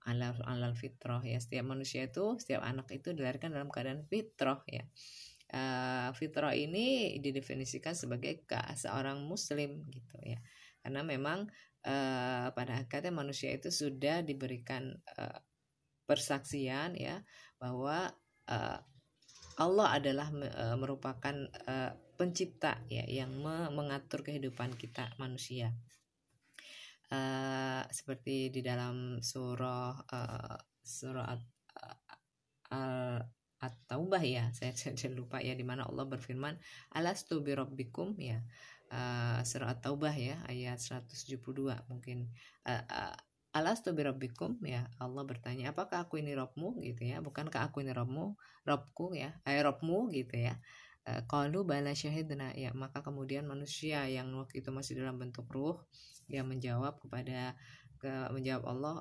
ala 0.05 0.37
alal 0.45 0.77
fitrah 0.77 1.19
ya. 1.25 1.41
Setiap 1.41 1.65
manusia 1.65 2.05
itu 2.05 2.37
setiap 2.37 2.61
anak 2.63 2.87
itu 2.93 3.11
dilahirkan 3.17 3.51
dalam 3.51 3.73
keadaan 3.73 4.05
fitrah 4.05 4.61
ya. 4.69 4.85
Uh, 5.47 6.11
fitrah 6.11 6.51
ini 6.51 7.17
didefinisikan 7.23 7.95
sebagai 7.95 8.45
ke 8.45 8.59
seorang 8.77 9.25
muslim 9.25 9.83
gitu 9.89 10.17
ya. 10.21 10.37
Karena 10.85 11.01
memang 11.01 11.49
uh, 11.83 12.47
pada 12.53 12.83
akhirnya 12.85 13.11
manusia 13.11 13.51
itu 13.51 13.73
sudah 13.73 14.21
diberikan 14.21 14.95
uh, 15.17 15.39
persaksian 16.07 16.95
ya 16.95 17.19
bahwa 17.59 18.07
uh, 18.47 18.79
Allah 19.57 19.97
adalah 19.97 20.29
uh, 20.29 20.77
merupakan 20.77 21.35
uh, 21.65 21.91
pencipta 22.17 22.77
ya 22.89 23.05
yang 23.05 23.33
me 23.33 23.69
mengatur 23.73 24.21
kehidupan 24.21 24.77
kita 24.77 25.13
manusia. 25.17 25.73
Uh, 27.07 27.81
seperti 27.89 28.51
di 28.51 28.61
dalam 28.61 29.23
surah 29.23 29.95
uh, 30.11 30.57
surah 30.83 31.25
al 31.31 31.39
at-taubah 33.57 34.21
ya. 34.21 34.49
Saya, 34.57 34.73
saya 34.77 35.11
lupa 35.13 35.41
ya 35.41 35.57
di 35.57 35.65
mana 35.65 35.89
Allah 35.89 36.05
berfirman 36.05 36.57
alastu 36.93 37.41
birabbikum 37.41 38.13
ya. 38.21 38.45
Uh, 38.87 39.43
surah 39.43 39.75
at-taubah 39.75 40.13
ya 40.15 40.37
ayat 40.47 40.77
172 40.79 41.41
mungkin. 41.89 42.29
Uh, 42.63 42.85
uh, 42.87 43.15
Alastu 43.55 43.95
birabbikum 43.95 44.59
ya 44.61 44.85
Allah 44.99 45.23
bertanya 45.23 45.71
apakah 45.71 46.05
aku 46.05 46.19
ini 46.19 46.35
Robmu? 46.35 46.83
Gitu 46.83 47.07
ya. 47.07 47.23
Bukankah 47.23 47.71
aku 47.71 47.81
ini 47.81 47.95
Robmu? 47.95 48.35
Robku 48.67 49.15
ya 49.15 49.33
eh 49.47 49.63
Robmu? 49.63 50.11
Gitu 50.11 50.35
ya. 50.37 50.59
Kalau 51.31 51.63
eh, 51.63 51.67
bala 51.67 51.95
syahidna. 51.95 52.51
Ya 52.53 52.75
maka 52.75 52.99
kemudian 52.99 53.47
manusia 53.47 54.03
yang 54.11 54.35
waktu 54.35 54.59
itu 54.59 54.69
masih 54.75 54.99
dalam 54.99 55.15
bentuk 55.15 55.47
ruh 55.49 55.79
dia 56.27 56.43
menjawab 56.43 56.99
kepada 56.99 57.55
ke, 58.03 58.11
menjawab 58.35 58.67
Allah 58.67 58.95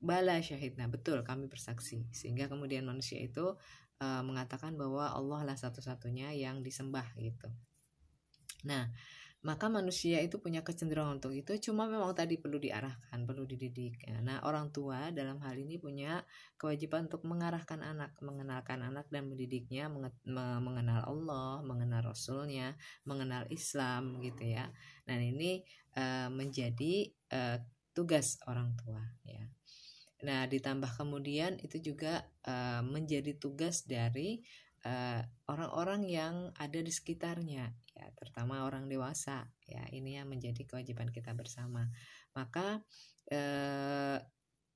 bala 0.00 0.40
syahidna. 0.40 0.88
Betul 0.88 1.20
kami 1.22 1.46
bersaksi. 1.46 2.08
Sehingga 2.10 2.48
kemudian 2.48 2.88
manusia 2.88 3.20
itu 3.20 3.54
uh, 4.02 4.22
mengatakan 4.26 4.74
bahwa 4.74 5.12
Allah 5.14 5.52
lah 5.52 5.56
satu-satunya 5.56 6.34
yang 6.34 6.64
disembah 6.64 7.06
gitu. 7.20 7.52
Nah 8.66 8.90
maka 9.42 9.66
manusia 9.66 10.22
itu 10.22 10.38
punya 10.38 10.62
kecenderungan 10.62 11.18
untuk 11.18 11.34
itu 11.34 11.58
cuma 11.58 11.90
memang 11.90 12.14
tadi 12.14 12.38
perlu 12.38 12.62
diarahkan 12.62 13.26
perlu 13.26 13.42
dididik. 13.42 14.06
Nah 14.22 14.38
orang 14.46 14.70
tua 14.70 15.10
dalam 15.10 15.42
hal 15.42 15.58
ini 15.58 15.82
punya 15.82 16.22
kewajiban 16.54 17.10
untuk 17.10 17.26
mengarahkan 17.26 17.82
anak 17.82 18.14
mengenalkan 18.22 18.86
anak 18.86 19.10
dan 19.10 19.26
mendidiknya 19.26 19.90
mengenal 20.30 21.02
Allah 21.02 21.58
mengenal 21.66 22.14
Rasulnya 22.14 22.78
mengenal 23.02 23.50
Islam 23.50 24.22
gitu 24.22 24.46
ya. 24.46 24.70
Nah 25.10 25.18
ini 25.18 25.66
uh, 25.98 26.30
menjadi 26.30 27.10
uh, 27.34 27.58
tugas 27.90 28.38
orang 28.46 28.78
tua 28.78 29.02
ya. 29.26 29.42
Nah 30.22 30.46
ditambah 30.46 30.94
kemudian 30.94 31.58
itu 31.66 31.82
juga 31.82 32.30
uh, 32.46 32.78
menjadi 32.86 33.34
tugas 33.42 33.90
dari 33.90 34.38
orang-orang 35.46 36.02
uh, 36.06 36.10
yang 36.10 36.34
ada 36.58 36.80
di 36.82 36.90
sekitarnya 36.90 37.70
ya 37.92 38.06
terutama 38.18 38.64
orang 38.66 38.88
dewasa 38.88 39.46
ya 39.68 39.84
ini 39.92 40.18
yang 40.18 40.26
menjadi 40.26 40.64
kewajiban 40.66 41.12
kita 41.12 41.36
bersama. 41.36 41.92
Maka 42.32 42.80
eh, 43.28 44.18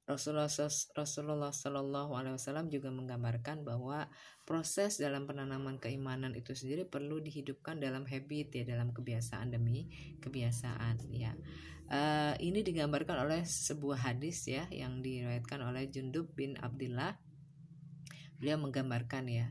Rasulullah 0.06 0.46
Rasulullah 0.94 2.06
Alaihi 2.06 2.38
Wasallam 2.38 2.70
juga 2.70 2.94
menggambarkan 2.94 3.66
bahwa 3.66 4.06
proses 4.46 5.02
dalam 5.02 5.26
penanaman 5.26 5.82
keimanan 5.82 6.30
itu 6.38 6.54
sendiri 6.54 6.86
perlu 6.86 7.18
dihidupkan 7.18 7.82
dalam 7.82 8.06
habit 8.06 8.54
ya 8.54 8.62
dalam 8.62 8.94
kebiasaan 8.94 9.50
demi 9.50 9.90
kebiasaan 10.22 11.10
ya. 11.10 11.34
Uh, 11.86 12.34
ini 12.42 12.66
digambarkan 12.66 13.30
oleh 13.30 13.46
sebuah 13.46 14.10
hadis 14.10 14.46
ya 14.50 14.66
yang 14.74 15.06
diriwayatkan 15.06 15.62
oleh 15.62 15.86
Jundub 15.86 16.34
bin 16.34 16.58
Abdullah 16.58 17.14
beliau 18.42 18.58
menggambarkan 18.58 19.30
ya 19.30 19.46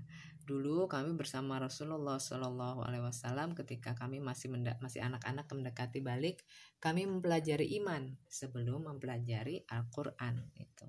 Dulu 0.46 0.86
kami 0.86 1.18
bersama 1.18 1.58
Rasulullah 1.58 2.22
Shallallahu 2.22 2.86
Alaihi 2.86 3.02
Wasallam 3.02 3.58
ketika 3.58 3.98
kami 3.98 4.22
masih 4.22 4.54
masih 4.78 5.02
anak-anak 5.02 5.50
mendekati 5.50 6.06
balik, 6.06 6.46
kami 6.78 7.10
mempelajari 7.10 7.74
iman 7.82 8.14
sebelum 8.30 8.86
mempelajari 8.86 9.66
Al-Quran 9.66 10.46
itu. 10.54 10.86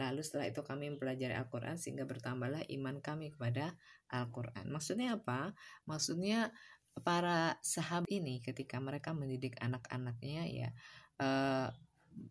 Lalu 0.00 0.20
setelah 0.24 0.48
itu 0.48 0.64
kami 0.64 0.88
mempelajari 0.92 1.36
Al-Quran 1.36 1.76
sehingga 1.76 2.08
bertambahlah 2.08 2.64
iman 2.72 3.04
kami 3.04 3.36
kepada 3.36 3.76
Al-Quran. 4.08 4.72
Maksudnya 4.72 5.20
apa? 5.20 5.52
Maksudnya 5.84 6.52
para 7.04 7.60
sahabat 7.60 8.08
ini 8.08 8.40
ketika 8.40 8.80
mereka 8.80 9.12
mendidik 9.12 9.60
anak-anaknya 9.60 10.42
ya 10.48 10.68
uh, 11.20 11.68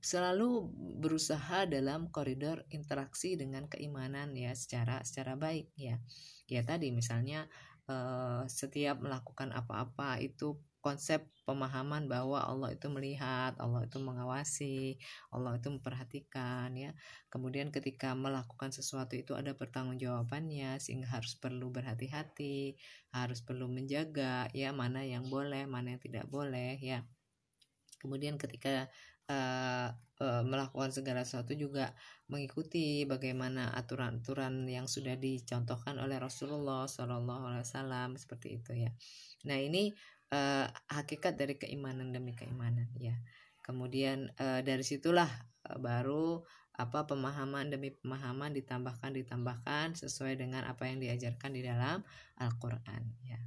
selalu 0.01 0.69
berusaha 1.01 1.69
dalam 1.69 2.09
koridor 2.09 2.65
interaksi 2.73 3.37
dengan 3.37 3.69
keimanan 3.69 4.33
ya 4.33 4.53
secara 4.57 5.05
secara 5.05 5.37
baik 5.37 5.69
ya 5.77 6.01
ya 6.49 6.61
tadi 6.65 6.89
misalnya 6.89 7.45
uh, 7.89 8.45
setiap 8.49 9.01
melakukan 9.01 9.53
apa-apa 9.53 10.21
itu 10.21 10.57
konsep 10.85 11.25
pemahaman 11.49 12.05
bahwa 12.05 12.45
Allah 12.45 12.77
itu 12.77 12.85
melihat, 12.93 13.57
Allah 13.57 13.89
itu 13.89 13.97
mengawasi, 13.97 15.01
Allah 15.33 15.57
itu 15.57 15.73
memperhatikan 15.73 16.69
ya. 16.77 16.93
Kemudian 17.33 17.73
ketika 17.73 18.13
melakukan 18.13 18.69
sesuatu 18.69 19.17
itu 19.17 19.33
ada 19.33 19.57
pertanggungjawabannya 19.57 20.77
sehingga 20.77 21.09
harus 21.09 21.33
perlu 21.41 21.73
berhati-hati, 21.73 22.77
harus 23.17 23.41
perlu 23.41 23.65
menjaga 23.65 24.45
ya 24.53 24.69
mana 24.77 25.01
yang 25.01 25.25
boleh, 25.25 25.65
mana 25.65 25.97
yang 25.97 26.01
tidak 26.05 26.29
boleh 26.29 26.77
ya. 26.77 27.01
Kemudian 27.97 28.37
ketika 28.37 28.85
uh, 29.29 29.89
melakukan 30.47 30.95
segala 30.95 31.27
sesuatu 31.27 31.59
juga 31.59 31.91
mengikuti 32.31 33.03
bagaimana 33.03 33.75
aturan-aturan 33.75 34.63
yang 34.63 34.87
sudah 34.87 35.19
dicontohkan 35.19 35.99
oleh 35.99 36.15
Rasulullah 36.23 36.87
SAW 36.87 38.15
seperti 38.15 38.55
itu 38.55 38.71
ya. 38.87 38.95
Nah 39.43 39.59
ini 39.59 39.91
uh, 40.31 40.71
hakikat 40.87 41.35
dari 41.35 41.59
keimanan 41.59 42.15
demi 42.15 42.31
keimanan 42.31 42.87
ya 42.95 43.19
kemudian 43.65 44.29
uh, 44.37 44.61
dari 44.61 44.85
situlah 44.85 45.27
uh, 45.65 45.81
baru 45.81 46.45
apa 46.77 47.09
pemahaman 47.09 47.73
demi 47.73 47.89
pemahaman 47.89 48.53
ditambahkan 48.53 49.09
ditambahkan 49.15 49.97
sesuai 49.97 50.37
dengan 50.37 50.69
apa 50.69 50.85
yang 50.85 51.01
diajarkan 51.01 51.57
di 51.57 51.65
dalam 51.65 52.05
Al-Qur'an 52.37 53.03
ya. 53.25 53.41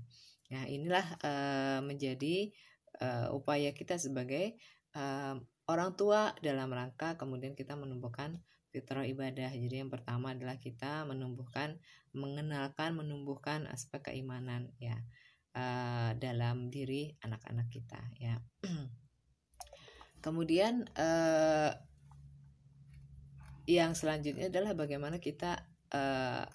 Ya, 0.48 0.64
inilah 0.64 1.04
uh, 1.20 1.80
menjadi 1.84 2.48
uh, 3.04 3.36
upaya 3.36 3.76
kita 3.76 4.00
sebagai 4.00 4.56
uh, 4.96 5.36
orang 5.68 5.94
tua 5.94 6.34
dalam 6.40 6.72
rangka 6.72 7.20
kemudian 7.20 7.52
kita 7.52 7.76
menumbuhkan 7.76 8.40
fitrah 8.68 9.04
ibadah. 9.08 9.52
Jadi 9.52 9.80
yang 9.80 9.92
pertama 9.92 10.36
adalah 10.36 10.60
kita 10.60 11.04
menumbuhkan 11.08 11.80
mengenalkan 12.16 12.96
menumbuhkan 12.96 13.68
aspek 13.68 14.12
keimanan 14.12 14.72
ya 14.80 14.96
uh, 15.54 16.10
dalam 16.16 16.72
diri 16.72 17.14
anak-anak 17.20 17.68
kita 17.68 18.00
ya 18.18 18.40
kemudian 20.24 20.88
uh, 20.98 21.72
yang 23.68 23.92
selanjutnya 23.92 24.48
adalah 24.48 24.72
bagaimana 24.72 25.20
kita 25.20 25.68
uh, 25.92 26.48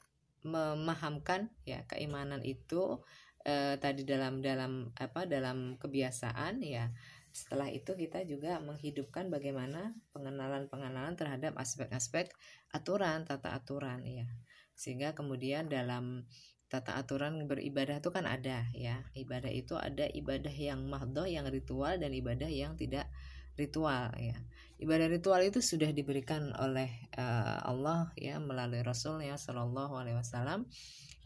memahamkan 0.44 1.54
ya 1.64 1.86
keimanan 1.88 2.42
itu 2.44 3.00
uh, 3.46 3.76
tadi 3.80 4.04
dalam 4.04 4.42
dalam 4.44 4.92
apa 4.98 5.30
dalam 5.30 5.78
kebiasaan 5.80 6.60
ya 6.66 6.90
setelah 7.34 7.68
itu 7.74 7.98
kita 7.98 8.22
juga 8.30 8.62
menghidupkan 8.62 9.34
bagaimana 9.34 9.98
pengenalan-pengenalan 10.14 11.18
terhadap 11.18 11.58
aspek-aspek 11.58 12.30
aturan 12.70 13.26
tata 13.26 13.58
aturan 13.58 14.06
ya 14.06 14.30
sehingga 14.78 15.18
kemudian 15.18 15.66
dalam 15.66 16.30
tata 16.70 16.98
aturan 16.98 17.46
beribadah 17.46 18.02
itu 18.02 18.10
kan 18.10 18.26
ada 18.26 18.66
ya. 18.74 19.06
Ibadah 19.14 19.54
itu 19.54 19.78
ada 19.78 20.10
ibadah 20.10 20.54
yang 20.54 20.90
mahdoh 20.90 21.30
yang 21.30 21.46
ritual 21.50 22.02
dan 22.02 22.14
ibadah 22.14 22.50
yang 22.50 22.74
tidak 22.74 23.10
ritual 23.54 24.10
ya 24.18 24.34
ibadah 24.82 25.08
ritual 25.08 25.40
itu 25.46 25.62
sudah 25.62 25.94
diberikan 25.94 26.52
oleh 26.58 26.90
uh, 27.16 27.62
Allah 27.64 28.10
ya 28.18 28.42
melalui 28.42 28.82
Rasul 28.82 29.22
ya 29.22 29.38
Shallallahu 29.38 29.94
Alaihi 29.94 30.18
Wasallam 30.18 30.66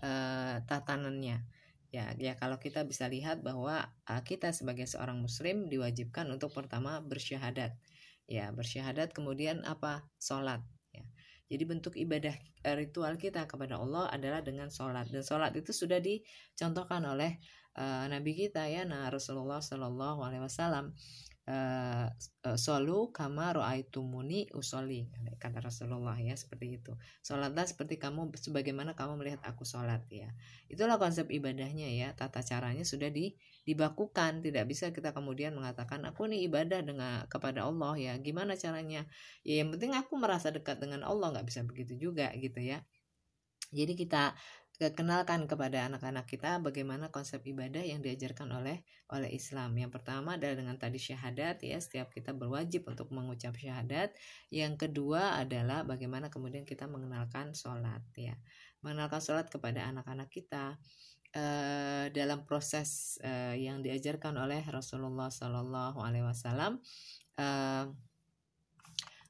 uh, 0.04 0.62
tatanannya 0.68 1.42
ya 1.98 2.14
ya 2.22 2.38
kalau 2.38 2.62
kita 2.62 2.86
bisa 2.86 3.10
lihat 3.10 3.42
bahwa 3.42 3.90
uh, 4.06 4.22
kita 4.22 4.54
sebagai 4.54 4.86
seorang 4.86 5.18
Muslim 5.18 5.66
diwajibkan 5.66 6.30
untuk 6.30 6.54
pertama 6.54 7.02
bersyahadat. 7.02 7.74
Ya 8.30 8.54
bersyahadat 8.54 9.18
kemudian 9.18 9.66
apa? 9.66 10.06
Sholat 10.22 10.62
jadi 11.48 11.64
bentuk 11.64 11.96
ibadah 11.96 12.36
eh, 12.64 12.76
ritual 12.76 13.16
kita 13.16 13.48
kepada 13.48 13.80
Allah 13.80 14.12
adalah 14.12 14.44
dengan 14.44 14.68
sholat. 14.68 15.08
Dan 15.08 15.24
sholat 15.24 15.56
itu 15.56 15.72
sudah 15.72 16.04
dicontohkan 16.04 17.08
oleh 17.08 17.40
uh, 17.78 18.06
Nabi 18.10 18.34
kita 18.34 18.66
ya, 18.66 18.84
nah 18.84 19.08
Rasulullah 19.14 19.62
Shallallahu 19.62 20.26
Alaihi 20.26 20.44
Wasallam 20.44 20.98
uh, 21.48 22.08
solu 22.60 23.10
kama 23.16 23.56
ro'aitumuni 23.56 24.52
usoli 24.52 25.08
kata 25.40 25.64
Rasulullah 25.64 26.16
ya 26.20 26.36
seperti 26.36 26.80
itu. 26.80 26.94
Sholatlah 27.24 27.64
seperti 27.64 27.96
kamu 27.96 28.36
sebagaimana 28.36 28.94
kamu 28.94 29.16
melihat 29.20 29.42
aku 29.48 29.64
sholat 29.64 30.04
ya. 30.12 30.28
Itulah 30.68 31.00
konsep 31.00 31.32
ibadahnya 31.32 31.88
ya 31.88 32.12
tata 32.14 32.44
caranya 32.44 32.84
sudah 32.84 33.08
di 33.10 33.40
dibakukan. 33.64 34.44
Tidak 34.44 34.64
bisa 34.68 34.92
kita 34.92 35.16
kemudian 35.16 35.56
mengatakan 35.56 36.04
aku 36.04 36.28
nih 36.28 36.46
ibadah 36.52 36.84
dengan 36.84 37.24
kepada 37.32 37.64
Allah 37.64 37.96
ya. 37.96 38.14
Gimana 38.20 38.60
caranya? 38.60 39.08
Ya 39.48 39.64
yang 39.64 39.72
penting 39.72 39.96
aku 39.96 40.20
merasa 40.20 40.52
dekat 40.52 40.84
dengan 40.84 41.08
Allah 41.08 41.32
nggak 41.32 41.48
bisa 41.48 41.64
begitu 41.64 41.96
juga 41.96 42.30
gitu 42.36 42.60
ya. 42.60 42.84
Jadi 43.72 44.00
kita 44.00 44.32
kenalkan 44.78 45.50
kepada 45.50 45.90
anak-anak 45.90 46.30
kita 46.30 46.62
bagaimana 46.62 47.10
konsep 47.10 47.42
ibadah 47.42 47.82
yang 47.82 47.98
diajarkan 48.06 48.54
oleh 48.54 48.86
oleh 49.10 49.34
Islam. 49.34 49.74
Yang 49.74 49.98
pertama 49.98 50.38
adalah 50.38 50.54
dengan 50.54 50.78
tadi 50.78 51.02
syahadat 51.02 51.66
ya, 51.66 51.82
setiap 51.82 52.14
kita 52.14 52.38
berwajib 52.38 52.86
untuk 52.86 53.10
mengucap 53.10 53.58
syahadat. 53.58 54.14
Yang 54.54 54.86
kedua 54.86 55.42
adalah 55.42 55.82
bagaimana 55.82 56.30
kemudian 56.30 56.62
kita 56.62 56.86
mengenalkan 56.86 57.58
sholat 57.58 58.06
ya. 58.14 58.38
Mengenalkan 58.86 59.18
sholat 59.18 59.50
kepada 59.50 59.90
anak-anak 59.90 60.30
kita 60.30 60.78
uh, 61.34 62.06
dalam 62.14 62.46
proses 62.46 63.18
uh, 63.26 63.58
yang 63.58 63.82
diajarkan 63.82 64.38
oleh 64.38 64.62
Rasulullah 64.70 65.34
Sallallahu 65.34 65.98
Alaihi 66.06 66.30
Wasallam 66.30 66.78
uh, 67.42 67.90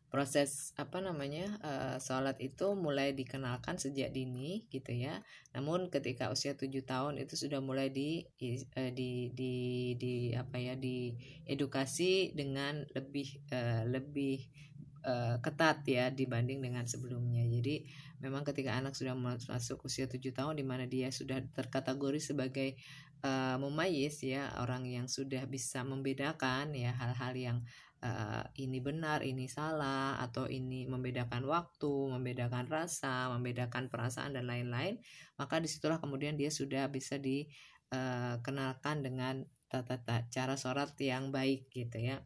proses 0.07 0.71
apa 0.79 1.03
namanya 1.03 1.59
uh, 1.59 1.95
sholat 1.99 2.39
itu 2.39 2.71
mulai 2.79 3.11
dikenalkan 3.11 3.75
sejak 3.75 4.15
dini 4.15 4.63
gitu 4.71 4.95
ya. 4.95 5.19
Namun 5.51 5.91
ketika 5.91 6.31
usia 6.31 6.55
tujuh 6.55 6.87
tahun 6.87 7.19
itu 7.19 7.35
sudah 7.35 7.59
mulai 7.59 7.91
di 7.91 8.23
uh, 8.79 8.91
di 8.91 9.35
di 9.35 9.53
di 9.99 10.31
apa 10.31 10.55
ya 10.55 10.79
di 10.79 11.11
edukasi 11.43 12.31
dengan 12.31 12.87
lebih 12.95 13.43
uh, 13.51 13.83
lebih 13.83 14.47
uh, 15.03 15.43
ketat 15.43 15.83
ya 15.83 16.07
dibanding 16.07 16.63
dengan 16.63 16.87
sebelumnya. 16.87 17.43
Jadi 17.43 17.83
memang 18.23 18.47
ketika 18.47 18.79
anak 18.79 18.95
sudah 18.95 19.13
masuk 19.19 19.83
usia 19.85 20.07
tujuh 20.07 20.31
tahun 20.31 20.55
di 20.55 20.65
mana 20.65 20.87
dia 20.87 21.11
sudah 21.11 21.43
terkategori 21.51 22.23
sebagai 22.23 22.79
uh, 23.27 23.55
mumayyiz 23.61 24.23
ya 24.23 24.55
orang 24.61 24.87
yang 24.87 25.07
sudah 25.11 25.45
bisa 25.45 25.81
membedakan 25.83 26.73
ya 26.73 26.93
hal-hal 26.97 27.33
yang 27.35 27.57
uh, 28.03 28.43
ini 28.59 28.77
benar, 28.83 29.25
ini 29.25 29.49
salah 29.49 30.21
atau 30.21 30.45
ini 30.45 30.85
membedakan 30.85 31.45
waktu, 31.45 32.13
membedakan 32.13 32.69
rasa, 32.69 33.29
membedakan 33.33 33.89
perasaan 33.89 34.37
dan 34.37 34.45
lain-lain, 34.45 35.01
maka 35.37 35.57
di 35.57 35.69
situlah 35.69 35.97
kemudian 36.01 36.37
dia 36.37 36.49
sudah 36.49 36.89
bisa 36.89 37.17
dikenalkan 37.17 39.01
dengan 39.05 39.45
tata, 39.67 39.99
cara 40.31 40.55
sholat 40.55 40.95
yang 41.01 41.29
baik 41.33 41.67
gitu 41.73 41.99
ya. 41.99 42.23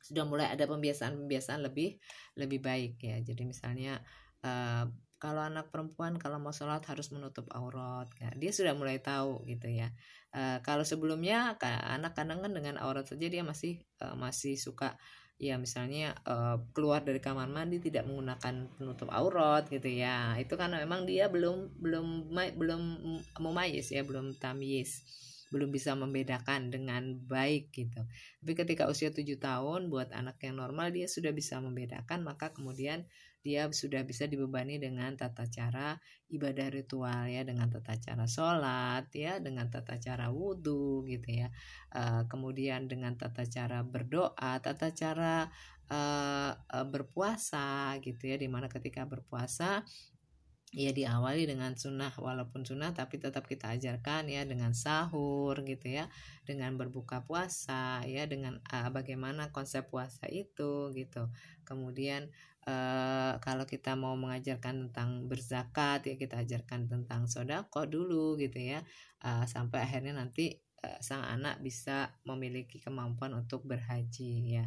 Sudah 0.00 0.24
mulai 0.24 0.48
ada 0.48 0.64
pembiasaan-pembiasaan 0.64 1.60
lebih 1.60 2.00
lebih 2.36 2.60
baik 2.64 3.00
ya. 3.04 3.20
Jadi 3.20 3.42
misalnya 3.44 4.00
uh, 4.44 4.88
kalau 5.20 5.44
anak 5.44 5.68
perempuan 5.68 6.16
kalau 6.16 6.40
mau 6.40 6.50
sholat 6.50 6.80
harus 6.88 7.12
menutup 7.12 7.44
aurat 7.52 8.08
ya. 8.16 8.32
dia 8.34 8.50
sudah 8.50 8.72
mulai 8.72 8.98
tahu 8.98 9.44
gitu 9.44 9.68
ya 9.68 9.92
uh, 10.32 10.64
kalau 10.64 10.82
sebelumnya 10.82 11.54
anak 11.60 12.16
kadang 12.16 12.40
kan 12.40 12.50
dengan 12.50 12.80
aurat 12.80 13.04
saja 13.04 13.28
dia 13.28 13.44
masih 13.44 13.84
uh, 14.00 14.16
masih 14.16 14.56
suka 14.56 14.96
ya 15.40 15.56
misalnya 15.56 16.16
uh, 16.28 16.60
keluar 16.76 17.00
dari 17.04 17.20
kamar 17.20 17.48
mandi 17.48 17.80
tidak 17.80 18.04
menggunakan 18.08 18.68
penutup 18.76 19.08
aurat 19.12 19.68
gitu 19.68 19.88
ya 19.88 20.36
itu 20.40 20.52
karena 20.56 20.80
memang 20.80 21.04
dia 21.04 21.28
belum 21.28 21.80
belum 21.80 22.32
belum 22.56 22.82
mumayis 23.40 23.92
ya 23.92 24.04
belum 24.04 24.36
tamyiz 24.36 25.04
belum 25.50 25.74
bisa 25.74 25.98
membedakan 25.98 26.70
dengan 26.70 27.18
baik 27.26 27.74
gitu. 27.74 28.06
Tapi 28.38 28.52
ketika 28.54 28.86
usia 28.86 29.10
7 29.10 29.26
tahun 29.36 29.90
buat 29.90 30.14
anak 30.14 30.38
yang 30.46 30.62
normal 30.62 30.94
dia 30.94 31.10
sudah 31.10 31.34
bisa 31.34 31.58
membedakan 31.58 32.22
maka 32.22 32.54
kemudian 32.54 33.02
dia 33.40 33.68
sudah 33.72 34.04
bisa 34.04 34.28
dibebani 34.28 34.76
dengan 34.76 35.16
tata 35.16 35.48
cara 35.48 35.96
ibadah 36.28 36.68
ritual 36.68 37.24
ya 37.26 37.40
dengan 37.40 37.72
tata 37.72 37.96
cara 37.96 38.28
sholat 38.28 39.08
ya 39.16 39.40
dengan 39.40 39.72
tata 39.72 39.96
cara 39.96 40.28
wudhu 40.28 41.08
gitu 41.08 41.44
ya. 41.44 41.48
Uh, 41.90 42.28
kemudian 42.28 42.86
dengan 42.86 43.16
tata 43.16 43.48
cara 43.48 43.80
berdoa 43.80 44.60
tata 44.60 44.92
cara 44.92 45.48
uh, 45.88 46.52
berpuasa 46.86 47.96
gitu 48.04 48.28
ya 48.30 48.36
di 48.36 48.46
mana 48.46 48.68
ketika 48.68 49.08
berpuasa 49.08 49.82
ya 50.70 50.94
diawali 50.94 51.50
dengan 51.50 51.74
sunnah 51.74 52.14
walaupun 52.14 52.62
sunnah 52.62 52.94
tapi 52.94 53.18
tetap 53.18 53.42
kita 53.50 53.74
ajarkan 53.74 54.30
ya 54.30 54.46
dengan 54.46 54.70
sahur 54.70 55.58
gitu 55.66 55.90
ya 55.90 56.06
dengan 56.46 56.78
berbuka 56.78 57.26
puasa 57.26 58.06
ya 58.06 58.22
dengan 58.30 58.62
uh, 58.70 58.86
bagaimana 58.94 59.50
konsep 59.50 59.90
puasa 59.90 60.30
itu 60.30 60.94
gitu. 60.94 61.26
Kemudian 61.66 62.30
uh, 62.70 63.42
kalau 63.42 63.66
kita 63.66 63.98
mau 63.98 64.14
mengajarkan 64.14 64.88
tentang 64.88 65.26
berzakat 65.26 66.06
ya 66.06 66.14
kita 66.14 66.46
ajarkan 66.46 66.86
tentang 66.86 67.26
sodako 67.26 67.90
dulu 67.90 68.38
gitu 68.38 68.62
ya 68.62 68.86
uh, 69.26 69.44
sampai 69.50 69.82
akhirnya 69.82 70.14
nanti 70.14 70.54
uh, 70.86 70.98
sang 71.02 71.26
anak 71.26 71.58
bisa 71.64 72.14
memiliki 72.22 72.78
kemampuan 72.78 73.34
untuk 73.34 73.66
berhaji 73.66 74.62
ya 74.62 74.66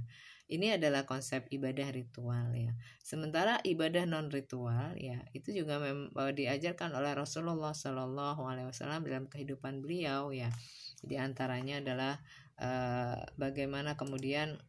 ini 0.53 0.77
adalah 0.77 1.09
konsep 1.09 1.49
ibadah 1.49 1.89
ritual 1.89 2.53
ya. 2.53 2.77
Sementara 3.01 3.57
ibadah 3.65 4.05
non 4.05 4.29
ritual 4.29 4.93
ya 5.01 5.17
itu 5.33 5.49
juga 5.49 5.81
mem 5.81 6.13
diajarkan 6.13 6.93
oleh 6.93 7.17
Rasulullah 7.17 7.73
Shallallahu 7.73 8.45
Alaihi 8.45 8.69
Wasallam 8.69 9.01
dalam 9.09 9.25
kehidupan 9.25 9.81
beliau 9.81 10.29
ya. 10.29 10.53
Di 11.01 11.17
antaranya 11.17 11.81
adalah 11.81 12.21
uh, 12.61 13.17
bagaimana 13.35 13.97
kemudian 13.97 14.61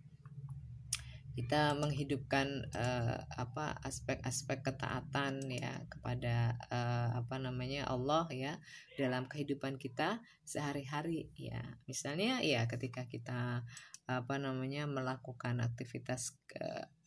kita 1.35 1.75
menghidupkan 1.75 2.71
uh, 2.79 3.19
apa 3.35 3.75
aspek-aspek 3.83 4.63
ketaatan 4.63 5.43
ya 5.51 5.83
kepada 5.91 6.55
uh, 6.71 7.11
apa 7.19 7.43
namanya 7.43 7.91
Allah 7.91 8.31
ya 8.31 8.63
dalam 8.95 9.27
kehidupan 9.27 9.75
kita 9.75 10.23
sehari-hari 10.47 11.35
ya 11.35 11.59
misalnya 11.91 12.39
ya 12.39 12.71
ketika 12.71 13.11
kita 13.11 13.67
apa 14.05 14.37
namanya 14.37 14.85
melakukan 14.85 15.65
aktivitas 15.65 16.37
ke, 16.45 16.65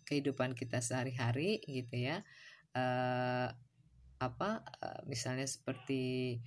kehidupan 0.08 0.58
kita 0.58 0.82
sehari-hari 0.82 1.62
gitu 1.66 1.98
ya. 1.98 2.26
Uh, 2.74 3.50
apa 4.18 4.66
uh, 4.82 5.02
misalnya 5.06 5.46
seperti 5.46 6.38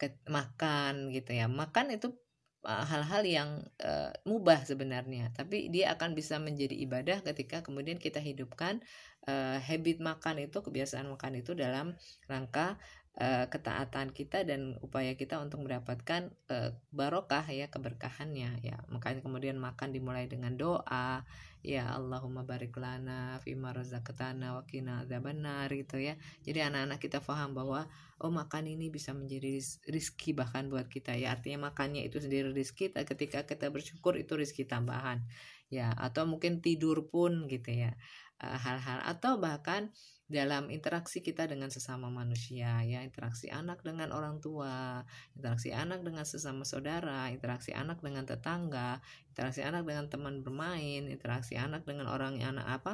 ke, 0.00 0.16
makan 0.28 1.12
gitu 1.12 1.36
ya. 1.36 1.46
Makan 1.48 1.92
itu 1.92 2.16
Eh, 2.64 2.84
hal-hal 2.88 3.22
yang 3.28 3.50
uh, 3.84 4.08
mubah 4.24 4.64
sebenarnya. 4.64 5.28
Tapi 5.36 5.68
dia 5.68 5.92
akan 5.92 6.16
bisa 6.16 6.40
menjadi 6.40 6.72
ibadah 6.72 7.20
ketika 7.20 7.60
kemudian 7.60 8.00
kita 8.00 8.24
hidupkan 8.24 8.80
uh, 9.28 9.60
habit 9.60 10.00
makan 10.00 10.48
itu 10.48 10.64
kebiasaan 10.64 11.12
makan 11.12 11.44
itu 11.44 11.52
dalam 11.52 11.92
rangka 12.24 12.80
uh, 13.20 13.46
ketaatan 13.50 14.10
kita 14.10 14.42
dan 14.42 14.78
upaya 14.82 15.14
kita 15.14 15.38
untuk 15.38 15.62
mendapatkan 15.62 16.34
uh, 16.50 16.70
barokah 16.90 17.46
ya 17.50 17.70
keberkahannya 17.70 18.62
ya 18.62 18.76
makanya 18.90 19.22
kemudian 19.22 19.56
makan 19.58 19.94
dimulai 19.94 20.26
dengan 20.26 20.54
doa 20.58 21.22
ya 21.64 21.96
Allahumma 21.96 22.44
barik 22.44 22.76
lana 22.76 23.40
fima 23.40 23.72
razaqtana 23.72 24.52
wa 24.52 24.62
qina 24.68 25.08
adzabannar 25.08 25.72
gitu 25.72 25.96
ya. 25.96 26.20
Jadi 26.44 26.60
anak-anak 26.60 27.00
kita 27.00 27.24
paham 27.24 27.56
bahwa 27.56 27.88
oh 28.20 28.28
makan 28.28 28.68
ini 28.68 28.92
bisa 28.92 29.16
menjadi 29.16 29.64
rizki 29.88 30.36
bahkan 30.36 30.68
buat 30.68 30.92
kita 30.92 31.16
ya. 31.16 31.32
Artinya 31.32 31.72
makannya 31.72 32.04
itu 32.04 32.20
sendiri 32.20 32.52
rizki 32.52 32.92
ketika 32.92 33.48
kita 33.48 33.72
bersyukur 33.72 34.20
itu 34.20 34.36
rizki 34.36 34.68
tambahan. 34.68 35.24
Ya, 35.72 35.96
atau 35.96 36.28
mungkin 36.28 36.60
tidur 36.60 37.08
pun 37.08 37.48
gitu 37.48 37.72
ya. 37.72 37.96
Eh, 38.44 38.58
hal-hal 38.60 39.00
atau 39.00 39.40
bahkan 39.40 39.88
dalam 40.24 40.72
interaksi 40.72 41.20
kita 41.20 41.44
dengan 41.44 41.68
sesama 41.68 42.08
manusia 42.08 42.80
ya. 42.80 43.04
Interaksi 43.04 43.52
anak 43.52 43.84
dengan 43.84 44.08
orang 44.12 44.40
tua 44.40 45.04
interaksi 45.36 45.70
anak 45.70 46.00
dengan 46.00 46.24
sesama 46.24 46.64
saudara 46.64 47.28
interaksi 47.28 47.76
anak 47.76 48.00
dengan 48.00 48.24
tetangga 48.24 49.04
interaksi 49.28 49.60
anak 49.60 49.84
dengan 49.84 50.08
teman 50.08 50.40
bermain 50.40 51.04
interaksi 51.12 51.60
anak 51.60 51.84
dengan 51.84 52.08
orang 52.08 52.40
yang 52.40 52.56
anak 52.56 52.80
apa? 52.80 52.92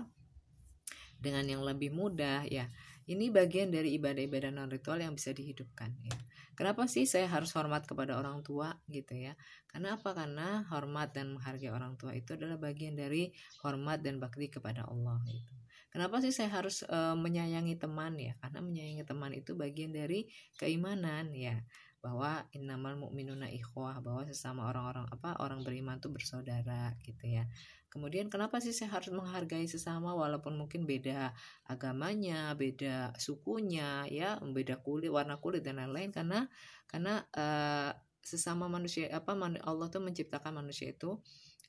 Dengan 1.21 1.47
yang 1.47 1.63
lebih 1.63 1.95
mudah 1.95 2.49
ya. 2.51 2.67
Ini 3.11 3.35
bagian 3.35 3.75
dari 3.75 3.99
ibadah-ibadah 3.99 4.55
non 4.55 4.71
ritual 4.71 5.03
yang 5.03 5.19
bisa 5.19 5.35
dihidupkan 5.35 5.91
ya. 6.07 6.15
Kenapa 6.55 6.85
sih 6.87 7.09
saya 7.09 7.27
harus 7.27 7.51
hormat 7.57 7.89
kepada 7.89 8.21
orang 8.21 8.45
tua 8.45 8.77
gitu 8.87 9.17
ya? 9.17 9.33
Karena 9.67 9.97
apa? 9.97 10.13
Karena 10.13 10.63
hormat 10.69 11.17
dan 11.17 11.35
menghargai 11.35 11.73
orang 11.73 11.97
tua 11.97 12.13
itu 12.13 12.37
adalah 12.37 12.61
bagian 12.61 12.95
dari 12.95 13.33
hormat 13.65 14.05
dan 14.05 14.21
bakti 14.21 14.53
kepada 14.53 14.85
Allah 14.87 15.19
gitu 15.27 15.60
Kenapa 15.91 16.23
sih 16.23 16.31
saya 16.31 16.55
harus 16.55 16.87
uh, 16.87 17.19
menyayangi 17.19 17.75
teman 17.75 18.15
ya? 18.15 18.39
Karena 18.39 18.63
menyayangi 18.63 19.03
teman 19.03 19.35
itu 19.35 19.59
bagian 19.59 19.91
dari 19.91 20.31
keimanan 20.55 21.35
ya 21.35 21.59
bahwa 22.01 22.49
innamal 22.57 22.97
mu'minuna 22.97 23.53
ikhwah 23.53 24.01
bahwa 24.01 24.25
sesama 24.25 24.73
orang-orang 24.73 25.05
apa 25.13 25.37
orang 25.45 25.61
beriman 25.61 26.01
itu 26.01 26.09
bersaudara 26.09 26.97
gitu 27.05 27.29
ya. 27.29 27.45
Kemudian 27.93 28.33
kenapa 28.33 28.63
sih 28.63 28.73
saya 28.73 28.97
harus 28.97 29.13
menghargai 29.13 29.69
sesama 29.69 30.17
walaupun 30.17 30.57
mungkin 30.57 30.89
beda 30.89 31.37
agamanya, 31.69 32.57
beda 32.57 33.13
sukunya 33.21 34.09
ya, 34.09 34.41
beda 34.41 34.81
kulit, 34.81 35.13
warna 35.13 35.37
kulit 35.43 35.61
dan 35.61 35.77
lain-lain 35.77 36.15
karena 36.15 36.49
karena 36.89 37.27
uh, 37.37 37.93
sesama 38.23 38.71
manusia 38.71 39.11
apa 39.13 39.37
Allah 39.67 39.87
tuh 39.93 40.01
menciptakan 40.01 40.63
manusia 40.63 40.95
itu 40.95 41.21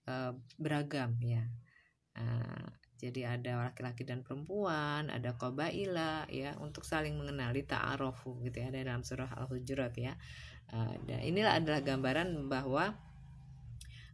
uh, 0.08 0.32
beragam 0.56 1.18
ya. 1.20 1.44
Uh, 2.16 2.70
jadi 3.02 3.42
ada 3.42 3.66
laki-laki 3.66 4.06
dan 4.06 4.22
perempuan, 4.22 5.10
ada 5.10 5.34
qabaila 5.34 6.30
ya 6.30 6.54
untuk 6.62 6.86
saling 6.86 7.18
mengenali 7.18 7.66
ta'arofu 7.66 8.46
gitu 8.46 8.62
ya 8.62 8.70
ada 8.70 8.86
dalam 8.86 9.02
surah 9.02 9.34
Al-Hujurat 9.42 9.90
ya. 9.98 10.14
Uh, 10.70 10.94
dan 11.10 11.26
inilah 11.26 11.58
adalah 11.58 11.82
gambaran 11.82 12.46
bahwa 12.46 12.94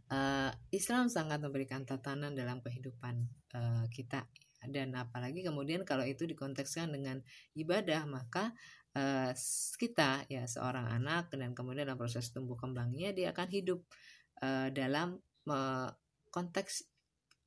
uh, 0.08 0.50
Islam 0.72 1.12
sangat 1.12 1.44
memberikan 1.44 1.84
tatanan 1.84 2.32
dalam 2.32 2.64
kehidupan 2.64 3.14
uh, 3.52 3.84
kita 3.92 4.24
dan 4.66 4.90
apalagi 4.98 5.46
kemudian 5.46 5.86
kalau 5.86 6.02
itu 6.02 6.26
dikontekskan 6.26 6.90
dengan 6.90 7.22
ibadah 7.54 8.02
maka 8.10 8.50
uh, 8.98 9.30
kita 9.78 10.26
ya 10.26 10.50
seorang 10.50 10.90
anak 10.98 11.30
dan 11.30 11.54
kemudian 11.54 11.86
dalam 11.86 12.00
proses 12.00 12.34
tumbuh 12.34 12.58
kembangnya 12.58 13.14
dia 13.14 13.30
akan 13.30 13.48
hidup 13.54 13.86
uh, 14.42 14.66
dalam 14.74 15.22
uh, 15.46 15.88
konteks 16.34 16.87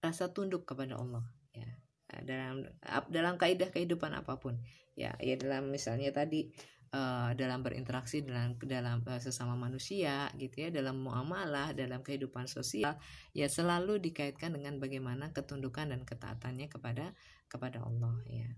rasa 0.01 0.33
tunduk 0.33 0.65
kepada 0.65 0.97
Allah 0.97 1.23
ya. 1.53 1.69
Dalam 2.11 2.67
dalam 3.07 3.39
kaidah 3.39 3.71
kehidupan 3.71 4.11
apa 4.11 4.35
pun. 4.41 4.59
Ya 4.97 5.15
ya 5.23 5.39
dalam 5.39 5.71
misalnya 5.71 6.11
tadi 6.11 6.51
uh, 6.91 7.31
dalam 7.35 7.63
berinteraksi 7.63 8.23
dalam 8.23 8.55
dalam 8.61 9.03
uh, 9.07 9.19
sesama 9.19 9.55
manusia 9.55 10.27
gitu 10.35 10.67
ya 10.67 10.69
dalam 10.69 10.99
muamalah 10.99 11.71
dalam 11.71 12.03
kehidupan 12.03 12.47
sosial 12.47 12.99
ya 13.31 13.47
selalu 13.47 13.99
dikaitkan 13.99 14.55
dengan 14.55 14.77
bagaimana 14.77 15.31
ketundukan 15.31 15.91
dan 15.91 16.03
ketaatannya 16.03 16.67
kepada 16.67 17.15
kepada 17.47 17.83
Allah 17.83 18.15
ya. 18.27 18.51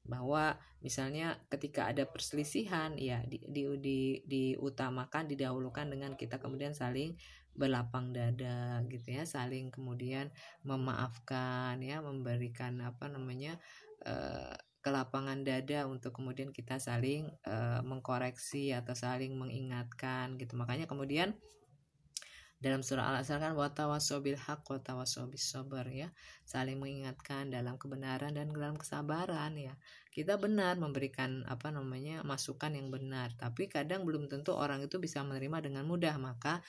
Bahwa 0.00 0.56
misalnya 0.80 1.38
ketika 1.52 1.86
ada 1.86 2.08
perselisihan 2.08 2.96
ya 2.96 3.20
di, 3.28 3.38
di, 3.46 3.62
di, 3.78 3.98
diutamakan 4.24 5.28
didahulukan 5.28 5.86
dengan 5.86 6.16
kita 6.16 6.40
kemudian 6.40 6.72
saling 6.72 7.14
berlapang 7.54 8.14
dada 8.14 8.80
gitu 8.88 9.20
ya 9.20 9.28
saling 9.28 9.68
kemudian 9.74 10.30
memaafkan 10.64 11.76
ya 11.82 12.00
memberikan 12.00 12.78
apa 12.80 13.10
namanya 13.10 13.58
uh, 14.06 14.54
kelapangan 14.80 15.44
dada 15.44 15.84
untuk 15.84 16.16
kemudian 16.16 16.50
kita 16.52 16.80
saling 16.80 17.28
uh, 17.44 17.84
mengkoreksi 17.84 18.72
atau 18.72 18.96
saling 18.96 19.36
mengingatkan 19.36 20.40
gitu. 20.40 20.56
Makanya 20.56 20.88
kemudian 20.88 21.36
dalam 22.60 22.84
surah 22.84 23.08
Al-Asr 23.08 23.40
kan 23.40 23.56
watawasobil 23.56 24.36
hak 24.36 24.68
watawasobis 24.68 25.48
sober 25.48 25.84
ya. 25.88 26.12
Saling 26.44 26.76
mengingatkan 26.76 27.48
dalam 27.48 27.80
kebenaran 27.80 28.36
dan 28.36 28.52
dalam 28.52 28.76
kesabaran 28.76 29.56
ya. 29.56 29.72
Kita 30.12 30.36
benar 30.36 30.76
memberikan 30.76 31.40
apa 31.48 31.72
namanya 31.72 32.20
masukan 32.20 32.76
yang 32.76 32.92
benar 32.92 33.32
tapi 33.40 33.64
kadang 33.72 34.04
belum 34.04 34.28
tentu 34.28 34.52
orang 34.52 34.84
itu 34.84 35.00
bisa 35.00 35.24
menerima 35.24 35.72
dengan 35.72 35.88
mudah. 35.88 36.16
Maka 36.20 36.60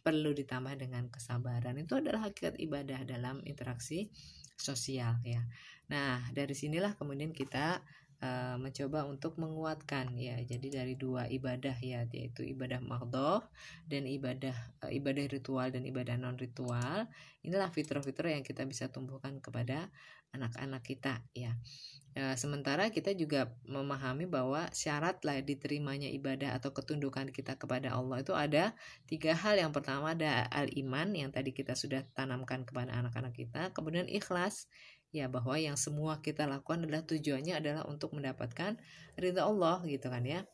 perlu 0.00 0.32
ditambah 0.32 0.80
dengan 0.80 1.12
kesabaran. 1.12 1.76
Itu 1.76 2.00
adalah 2.00 2.32
hakikat 2.32 2.56
ibadah 2.56 3.04
dalam 3.04 3.44
interaksi 3.44 4.08
sosial 4.56 5.20
ya. 5.26 5.44
Nah 5.92 6.22
dari 6.32 6.56
sinilah 6.56 6.96
kemudian 6.96 7.36
kita 7.36 7.84
uh, 8.22 8.56
mencoba 8.56 9.04
untuk 9.04 9.36
menguatkan 9.36 10.14
ya. 10.14 10.38
Jadi 10.40 10.70
dari 10.70 10.94
dua 10.94 11.26
ibadah 11.26 11.74
ya 11.82 12.06
yaitu 12.08 12.46
ibadah 12.46 12.78
magdoh 12.78 13.42
dan 13.90 14.06
ibadah 14.06 14.54
uh, 14.86 14.90
ibadah 14.94 15.26
ritual 15.28 15.68
dan 15.74 15.82
ibadah 15.82 16.14
non 16.16 16.38
ritual 16.38 17.10
inilah 17.42 17.68
fitrah-fitrah 17.74 18.38
yang 18.38 18.46
kita 18.46 18.62
bisa 18.62 18.86
tumbuhkan 18.88 19.42
kepada 19.42 19.90
anak-anak 20.32 20.82
kita 20.82 21.20
ya. 21.36 21.52
E, 22.12 22.36
sementara 22.36 22.92
kita 22.92 23.16
juga 23.16 23.52
memahami 23.64 24.28
bahwa 24.28 24.68
syarat 24.72 25.20
lah 25.24 25.40
diterimanya 25.40 26.12
ibadah 26.12 26.56
atau 26.60 26.72
ketundukan 26.76 27.32
kita 27.32 27.56
kepada 27.56 27.92
Allah 27.96 28.20
itu 28.20 28.32
ada 28.36 28.76
tiga 29.08 29.32
hal. 29.32 29.60
Yang 29.60 29.80
pertama 29.80 30.12
ada 30.12 30.44
al 30.52 30.68
iman 30.76 31.12
yang 31.12 31.32
tadi 31.32 31.56
kita 31.56 31.72
sudah 31.72 32.04
tanamkan 32.12 32.64
kepada 32.68 32.96
anak-anak 32.96 33.32
kita 33.36 33.72
kemudian 33.72 34.08
ikhlas 34.08 34.68
ya 35.12 35.28
bahwa 35.28 35.54
yang 35.60 35.76
semua 35.76 36.24
kita 36.24 36.48
lakukan 36.48 36.88
adalah 36.88 37.04
tujuannya 37.04 37.60
adalah 37.60 37.84
untuk 37.84 38.16
mendapatkan 38.16 38.80
ridha 39.20 39.44
Allah 39.44 39.84
gitu 39.84 40.08
kan 40.08 40.24
ya. 40.24 40.48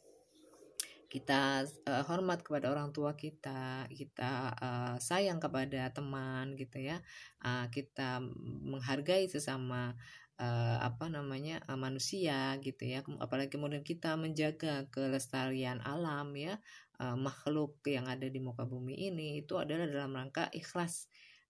Kita 1.08 1.64
uh, 1.64 2.04
hormat 2.04 2.44
kepada 2.44 2.68
orang 2.68 2.92
tua 2.92 3.16
kita, 3.16 3.88
kita 3.88 4.52
uh, 4.60 4.96
sayang 5.00 5.40
kepada 5.40 5.88
teman 5.88 6.52
gitu 6.52 6.84
ya, 6.84 7.00
uh, 7.40 7.64
kita 7.72 8.20
menghargai 8.68 9.24
sesama 9.24 9.96
uh, 10.36 10.76
apa 10.84 11.08
namanya 11.08 11.64
uh, 11.64 11.80
manusia 11.80 12.60
gitu 12.60 12.84
ya, 12.84 13.00
apalagi 13.24 13.56
kemudian 13.56 13.80
kita 13.80 14.20
menjaga 14.20 14.84
kelestarian 14.92 15.80
alam 15.80 16.36
ya, 16.36 16.60
uh, 17.00 17.16
makhluk 17.16 17.80
yang 17.88 18.04
ada 18.04 18.28
di 18.28 18.44
muka 18.44 18.68
bumi 18.68 18.92
ini 19.08 19.40
itu 19.40 19.56
adalah 19.56 19.88
dalam 19.88 20.12
rangka 20.12 20.52
ikhlas 20.52 21.08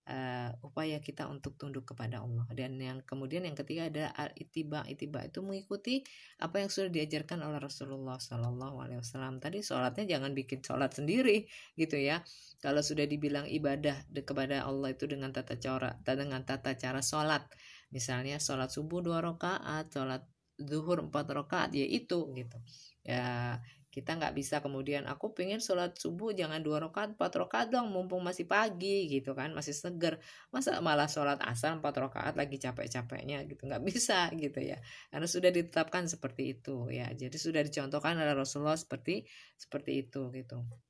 uh, 0.09 0.51
upaya 0.65 0.99
kita 1.05 1.29
untuk 1.29 1.55
tunduk 1.61 1.85
kepada 1.93 2.25
Allah. 2.25 2.49
Dan 2.57 2.81
yang 2.81 3.05
kemudian 3.05 3.45
yang 3.45 3.55
ketiga 3.55 3.93
ada 3.93 4.11
itiba 4.35 4.83
itiba 4.89 5.23
itu 5.23 5.45
mengikuti 5.45 6.01
apa 6.41 6.65
yang 6.65 6.73
sudah 6.73 6.89
diajarkan 6.89 7.45
oleh 7.45 7.61
Rasulullah 7.61 8.17
Shallallahu 8.17 8.77
Alaihi 8.81 9.01
Wasallam. 9.05 9.39
Tadi 9.39 9.61
sholatnya 9.61 10.09
jangan 10.09 10.33
bikin 10.33 10.65
sholat 10.65 10.97
sendiri 10.97 11.45
gitu 11.77 12.01
ya. 12.01 12.25
Kalau 12.59 12.83
sudah 12.83 13.05
dibilang 13.05 13.47
ibadah 13.47 14.09
kepada 14.11 14.65
Allah 14.65 14.91
itu 14.91 15.05
dengan 15.07 15.31
tata 15.31 15.61
cara 15.61 15.95
dengan 16.03 16.43
tata 16.43 16.75
cara 16.75 17.05
sholat. 17.05 17.45
Misalnya 17.93 18.41
sholat 18.41 18.73
subuh 18.73 19.05
dua 19.05 19.21
rakaat 19.21 19.93
sholat 19.93 20.25
zuhur 20.59 21.07
empat 21.07 21.31
rakaat 21.31 21.71
ya 21.77 21.87
itu 21.87 22.33
gitu. 22.35 22.59
Ya 23.07 23.57
kita 23.89 24.21
nggak 24.21 24.35
bisa 24.37 24.61
kemudian 24.65 25.09
aku 25.09 25.33
pengen 25.33 25.61
sholat 25.65 25.97
subuh 25.97 26.37
jangan 26.37 26.61
dua 26.61 26.85
rakaat 26.85 27.17
empat 27.17 27.33
rakaat 27.41 27.69
dong 27.73 27.89
mumpung 27.89 28.21
masih 28.21 28.45
pagi 28.45 29.09
gitu 29.09 29.33
kan 29.33 29.53
masih 29.57 29.73
seger. 29.73 30.21
Masa 30.53 30.81
malah 30.85 31.09
sholat 31.09 31.41
asar 31.45 31.77
empat 31.77 31.95
rakaat 31.97 32.35
lagi 32.37 32.57
capek-capeknya 32.61 33.45
gitu. 33.49 33.65
Nggak 33.69 33.83
bisa 33.89 34.29
gitu 34.37 34.61
ya. 34.61 34.77
Karena 35.13 35.27
sudah 35.29 35.51
ditetapkan 35.53 36.05
seperti 36.05 36.43
itu 36.59 36.93
ya. 36.93 37.09
Jadi 37.13 37.37
sudah 37.37 37.61
dicontohkan 37.65 38.17
oleh 38.21 38.35
Rasulullah 38.37 38.77
seperti 38.77 39.25
seperti 39.57 40.05
itu 40.05 40.29
gitu 40.33 40.88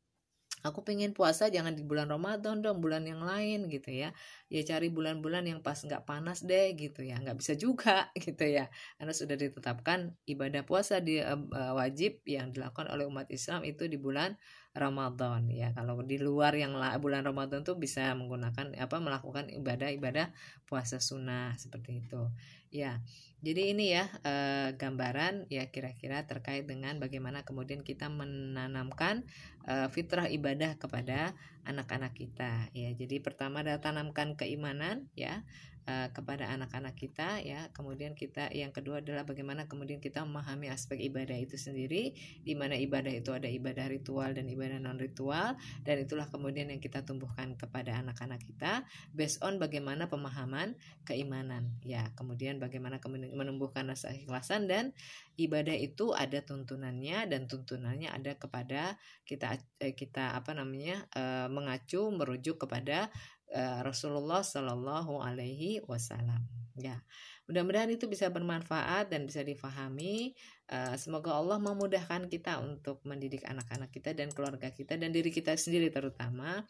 aku 0.67 0.83
pengen 0.83 1.15
puasa 1.15 1.51
jangan 1.51 1.75
di 1.75 1.87
bulan 1.87 2.11
Ramadan 2.11 2.63
dong 2.63 2.83
bulan 2.83 3.07
yang 3.07 3.23
lain 3.23 3.71
gitu 3.71 3.91
ya. 3.91 4.11
Ya 4.49 4.63
cari 4.65 4.89
bulan-bulan 4.89 5.45
yang 5.47 5.61
pas 5.61 5.79
nggak 5.79 6.09
panas 6.09 6.43
deh 6.43 6.75
gitu 6.75 7.05
ya. 7.05 7.21
Nggak 7.21 7.37
bisa 7.39 7.53
juga 7.55 8.11
gitu 8.25 8.45
ya. 8.47 8.71
Karena 8.97 9.13
sudah 9.15 9.37
ditetapkan 9.39 10.15
ibadah 10.27 10.63
puasa 10.67 10.99
di 10.99 11.21
uh, 11.21 11.39
wajib 11.77 12.25
yang 12.25 12.51
dilakukan 12.51 12.91
oleh 12.91 13.07
umat 13.07 13.29
Islam 13.31 13.63
itu 13.63 13.87
di 13.87 14.01
bulan 14.01 14.35
Ramadan 14.75 15.51
ya. 15.51 15.75
Kalau 15.75 16.01
di 16.07 16.17
luar 16.23 16.55
yang 16.55 16.75
bulan 17.03 17.27
Ramadan 17.27 17.67
tuh 17.67 17.77
bisa 17.77 18.15
menggunakan 18.15 18.75
apa 18.79 18.97
melakukan 19.03 19.51
ibadah-ibadah 19.51 20.31
puasa 20.65 21.03
sunnah 21.03 21.57
seperti 21.59 22.05
itu 22.05 22.23
ya 22.69 23.01
jadi 23.39 23.71
ini 23.71 23.95
ya 23.95 24.11
eh, 24.27 24.75
gambaran 24.75 25.47
ya 25.47 25.71
kira-kira 25.71 26.27
terkait 26.27 26.67
dengan 26.67 26.99
bagaimana 26.99 27.47
kemudian 27.47 27.87
kita 27.87 28.11
menanamkan 28.11 29.23
eh, 29.63 29.87
fitrah 29.95 30.27
ibadah 30.27 30.75
kepada 30.75 31.39
anak-anak 31.63 32.19
kita 32.19 32.67
ya. 32.75 32.91
Jadi 32.99 33.23
pertama 33.23 33.63
adalah 33.63 33.79
tanamkan 33.79 34.35
keimanan 34.35 35.07
ya 35.15 35.47
Eh, 35.89 36.13
kepada 36.13 36.53
anak-anak 36.53 37.01
kita 37.01 37.41
ya. 37.41 37.73
Kemudian 37.73 38.13
kita 38.13 38.53
yang 38.53 38.77
kedua 38.77 39.01
adalah 39.01 39.25
bagaimana 39.25 39.65
kemudian 39.65 40.05
kita 40.05 40.21
memahami 40.21 40.69
aspek 40.69 41.01
ibadah 41.01 41.33
itu 41.33 41.57
sendiri 41.57 42.13
di 42.45 42.53
mana 42.53 42.77
ibadah 42.77 43.09
itu 43.09 43.33
ada 43.33 43.49
ibadah 43.49 43.89
ritual 43.89 44.37
dan 44.37 44.53
ibadah 44.53 44.77
non 44.77 45.01
ritual 45.01 45.57
dan 45.89 45.97
itulah 45.97 46.29
kemudian 46.29 46.69
yang 46.69 46.77
kita 46.77 47.09
tumbuhkan 47.09 47.57
kepada 47.57 48.05
anak-anak 48.05 48.37
kita 48.45 48.85
based 49.17 49.41
on 49.41 49.57
bagaimana 49.57 50.13
pemahaman 50.13 50.77
keimanan 51.09 51.73
ya. 51.81 52.13
Kemudian 52.21 52.61
bagaimana 52.61 53.01
kemudian 53.01 53.33
menumbuhkan 53.33 53.89
rasa 53.89 54.13
ikhlasan 54.13 54.69
dan 54.69 54.93
ibadah 55.41 55.73
itu 55.73 56.13
ada 56.13 56.45
tuntunannya 56.45 57.33
dan 57.33 57.49
tuntunannya 57.49 58.13
ada 58.13 58.37
kepada 58.37 59.01
kita 59.25 59.57
eh, 59.81 59.97
kita 59.97 60.37
apa 60.37 60.53
namanya 60.53 61.09
eh, 61.17 61.49
mengacu 61.49 62.13
merujuk 62.13 62.61
kepada 62.61 63.09
uh, 63.55 63.81
Rasulullah 63.85 64.45
Shallallahu 64.45 65.21
Alaihi 65.21 65.85
Wasallam. 65.85 66.45
Ya, 66.79 67.03
mudah-mudahan 67.51 67.91
itu 67.91 68.07
bisa 68.07 68.31
bermanfaat 68.31 69.11
dan 69.11 69.27
bisa 69.27 69.43
difahami. 69.43 70.37
Uh, 70.71 70.95
semoga 70.95 71.35
Allah 71.35 71.59
memudahkan 71.59 72.31
kita 72.31 72.63
untuk 72.63 73.03
mendidik 73.03 73.43
anak-anak 73.49 73.91
kita 73.91 74.15
dan 74.15 74.31
keluarga 74.31 74.71
kita 74.71 74.95
dan 74.95 75.11
diri 75.11 75.35
kita 75.35 75.59
sendiri 75.59 75.91
terutama 75.91 76.63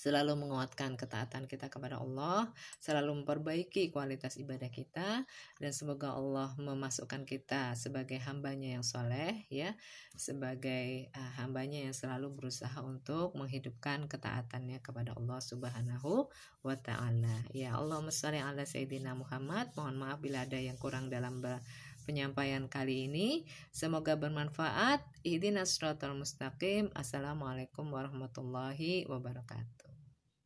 selalu 0.00 0.32
menguatkan 0.32 0.96
ketaatan 0.96 1.44
kita 1.44 1.68
kepada 1.68 2.00
Allah, 2.00 2.48
selalu 2.80 3.20
memperbaiki 3.20 3.92
kualitas 3.92 4.40
ibadah 4.40 4.72
kita, 4.72 5.28
dan 5.60 5.72
semoga 5.76 6.16
Allah 6.16 6.56
memasukkan 6.56 7.28
kita 7.28 7.76
sebagai 7.76 8.16
hambanya 8.24 8.80
yang 8.80 8.84
soleh, 8.86 9.44
ya, 9.52 9.76
sebagai 10.16 11.12
uh, 11.12 11.32
hambanya 11.44 11.84
yang 11.84 11.92
selalu 11.92 12.32
berusaha 12.32 12.80
untuk 12.80 13.36
menghidupkan 13.36 14.08
ketaatannya 14.08 14.80
kepada 14.80 15.12
Allah 15.20 15.36
Subhanahu 15.44 16.32
wa 16.64 16.76
Ta'ala. 16.80 17.44
Ya 17.52 17.76
Allah, 17.76 18.00
sholli 18.08 18.40
ala 18.40 18.64
Sayyidina 18.64 19.12
Muhammad. 19.12 19.68
Mohon 19.76 19.96
maaf 20.00 20.18
bila 20.24 20.48
ada 20.48 20.56
yang 20.56 20.80
kurang 20.80 21.12
dalam 21.12 21.44
penyampaian 22.08 22.64
kali 22.66 23.08
ini. 23.10 23.44
Semoga 23.68 24.16
bermanfaat. 24.16 25.04
Ihdinas 25.24 25.76
siratal 25.76 26.16
mustaqim. 26.16 26.88
Assalamualaikum 26.96 27.88
warahmatullahi 27.92 29.04
wabarakatuh. 29.04 29.79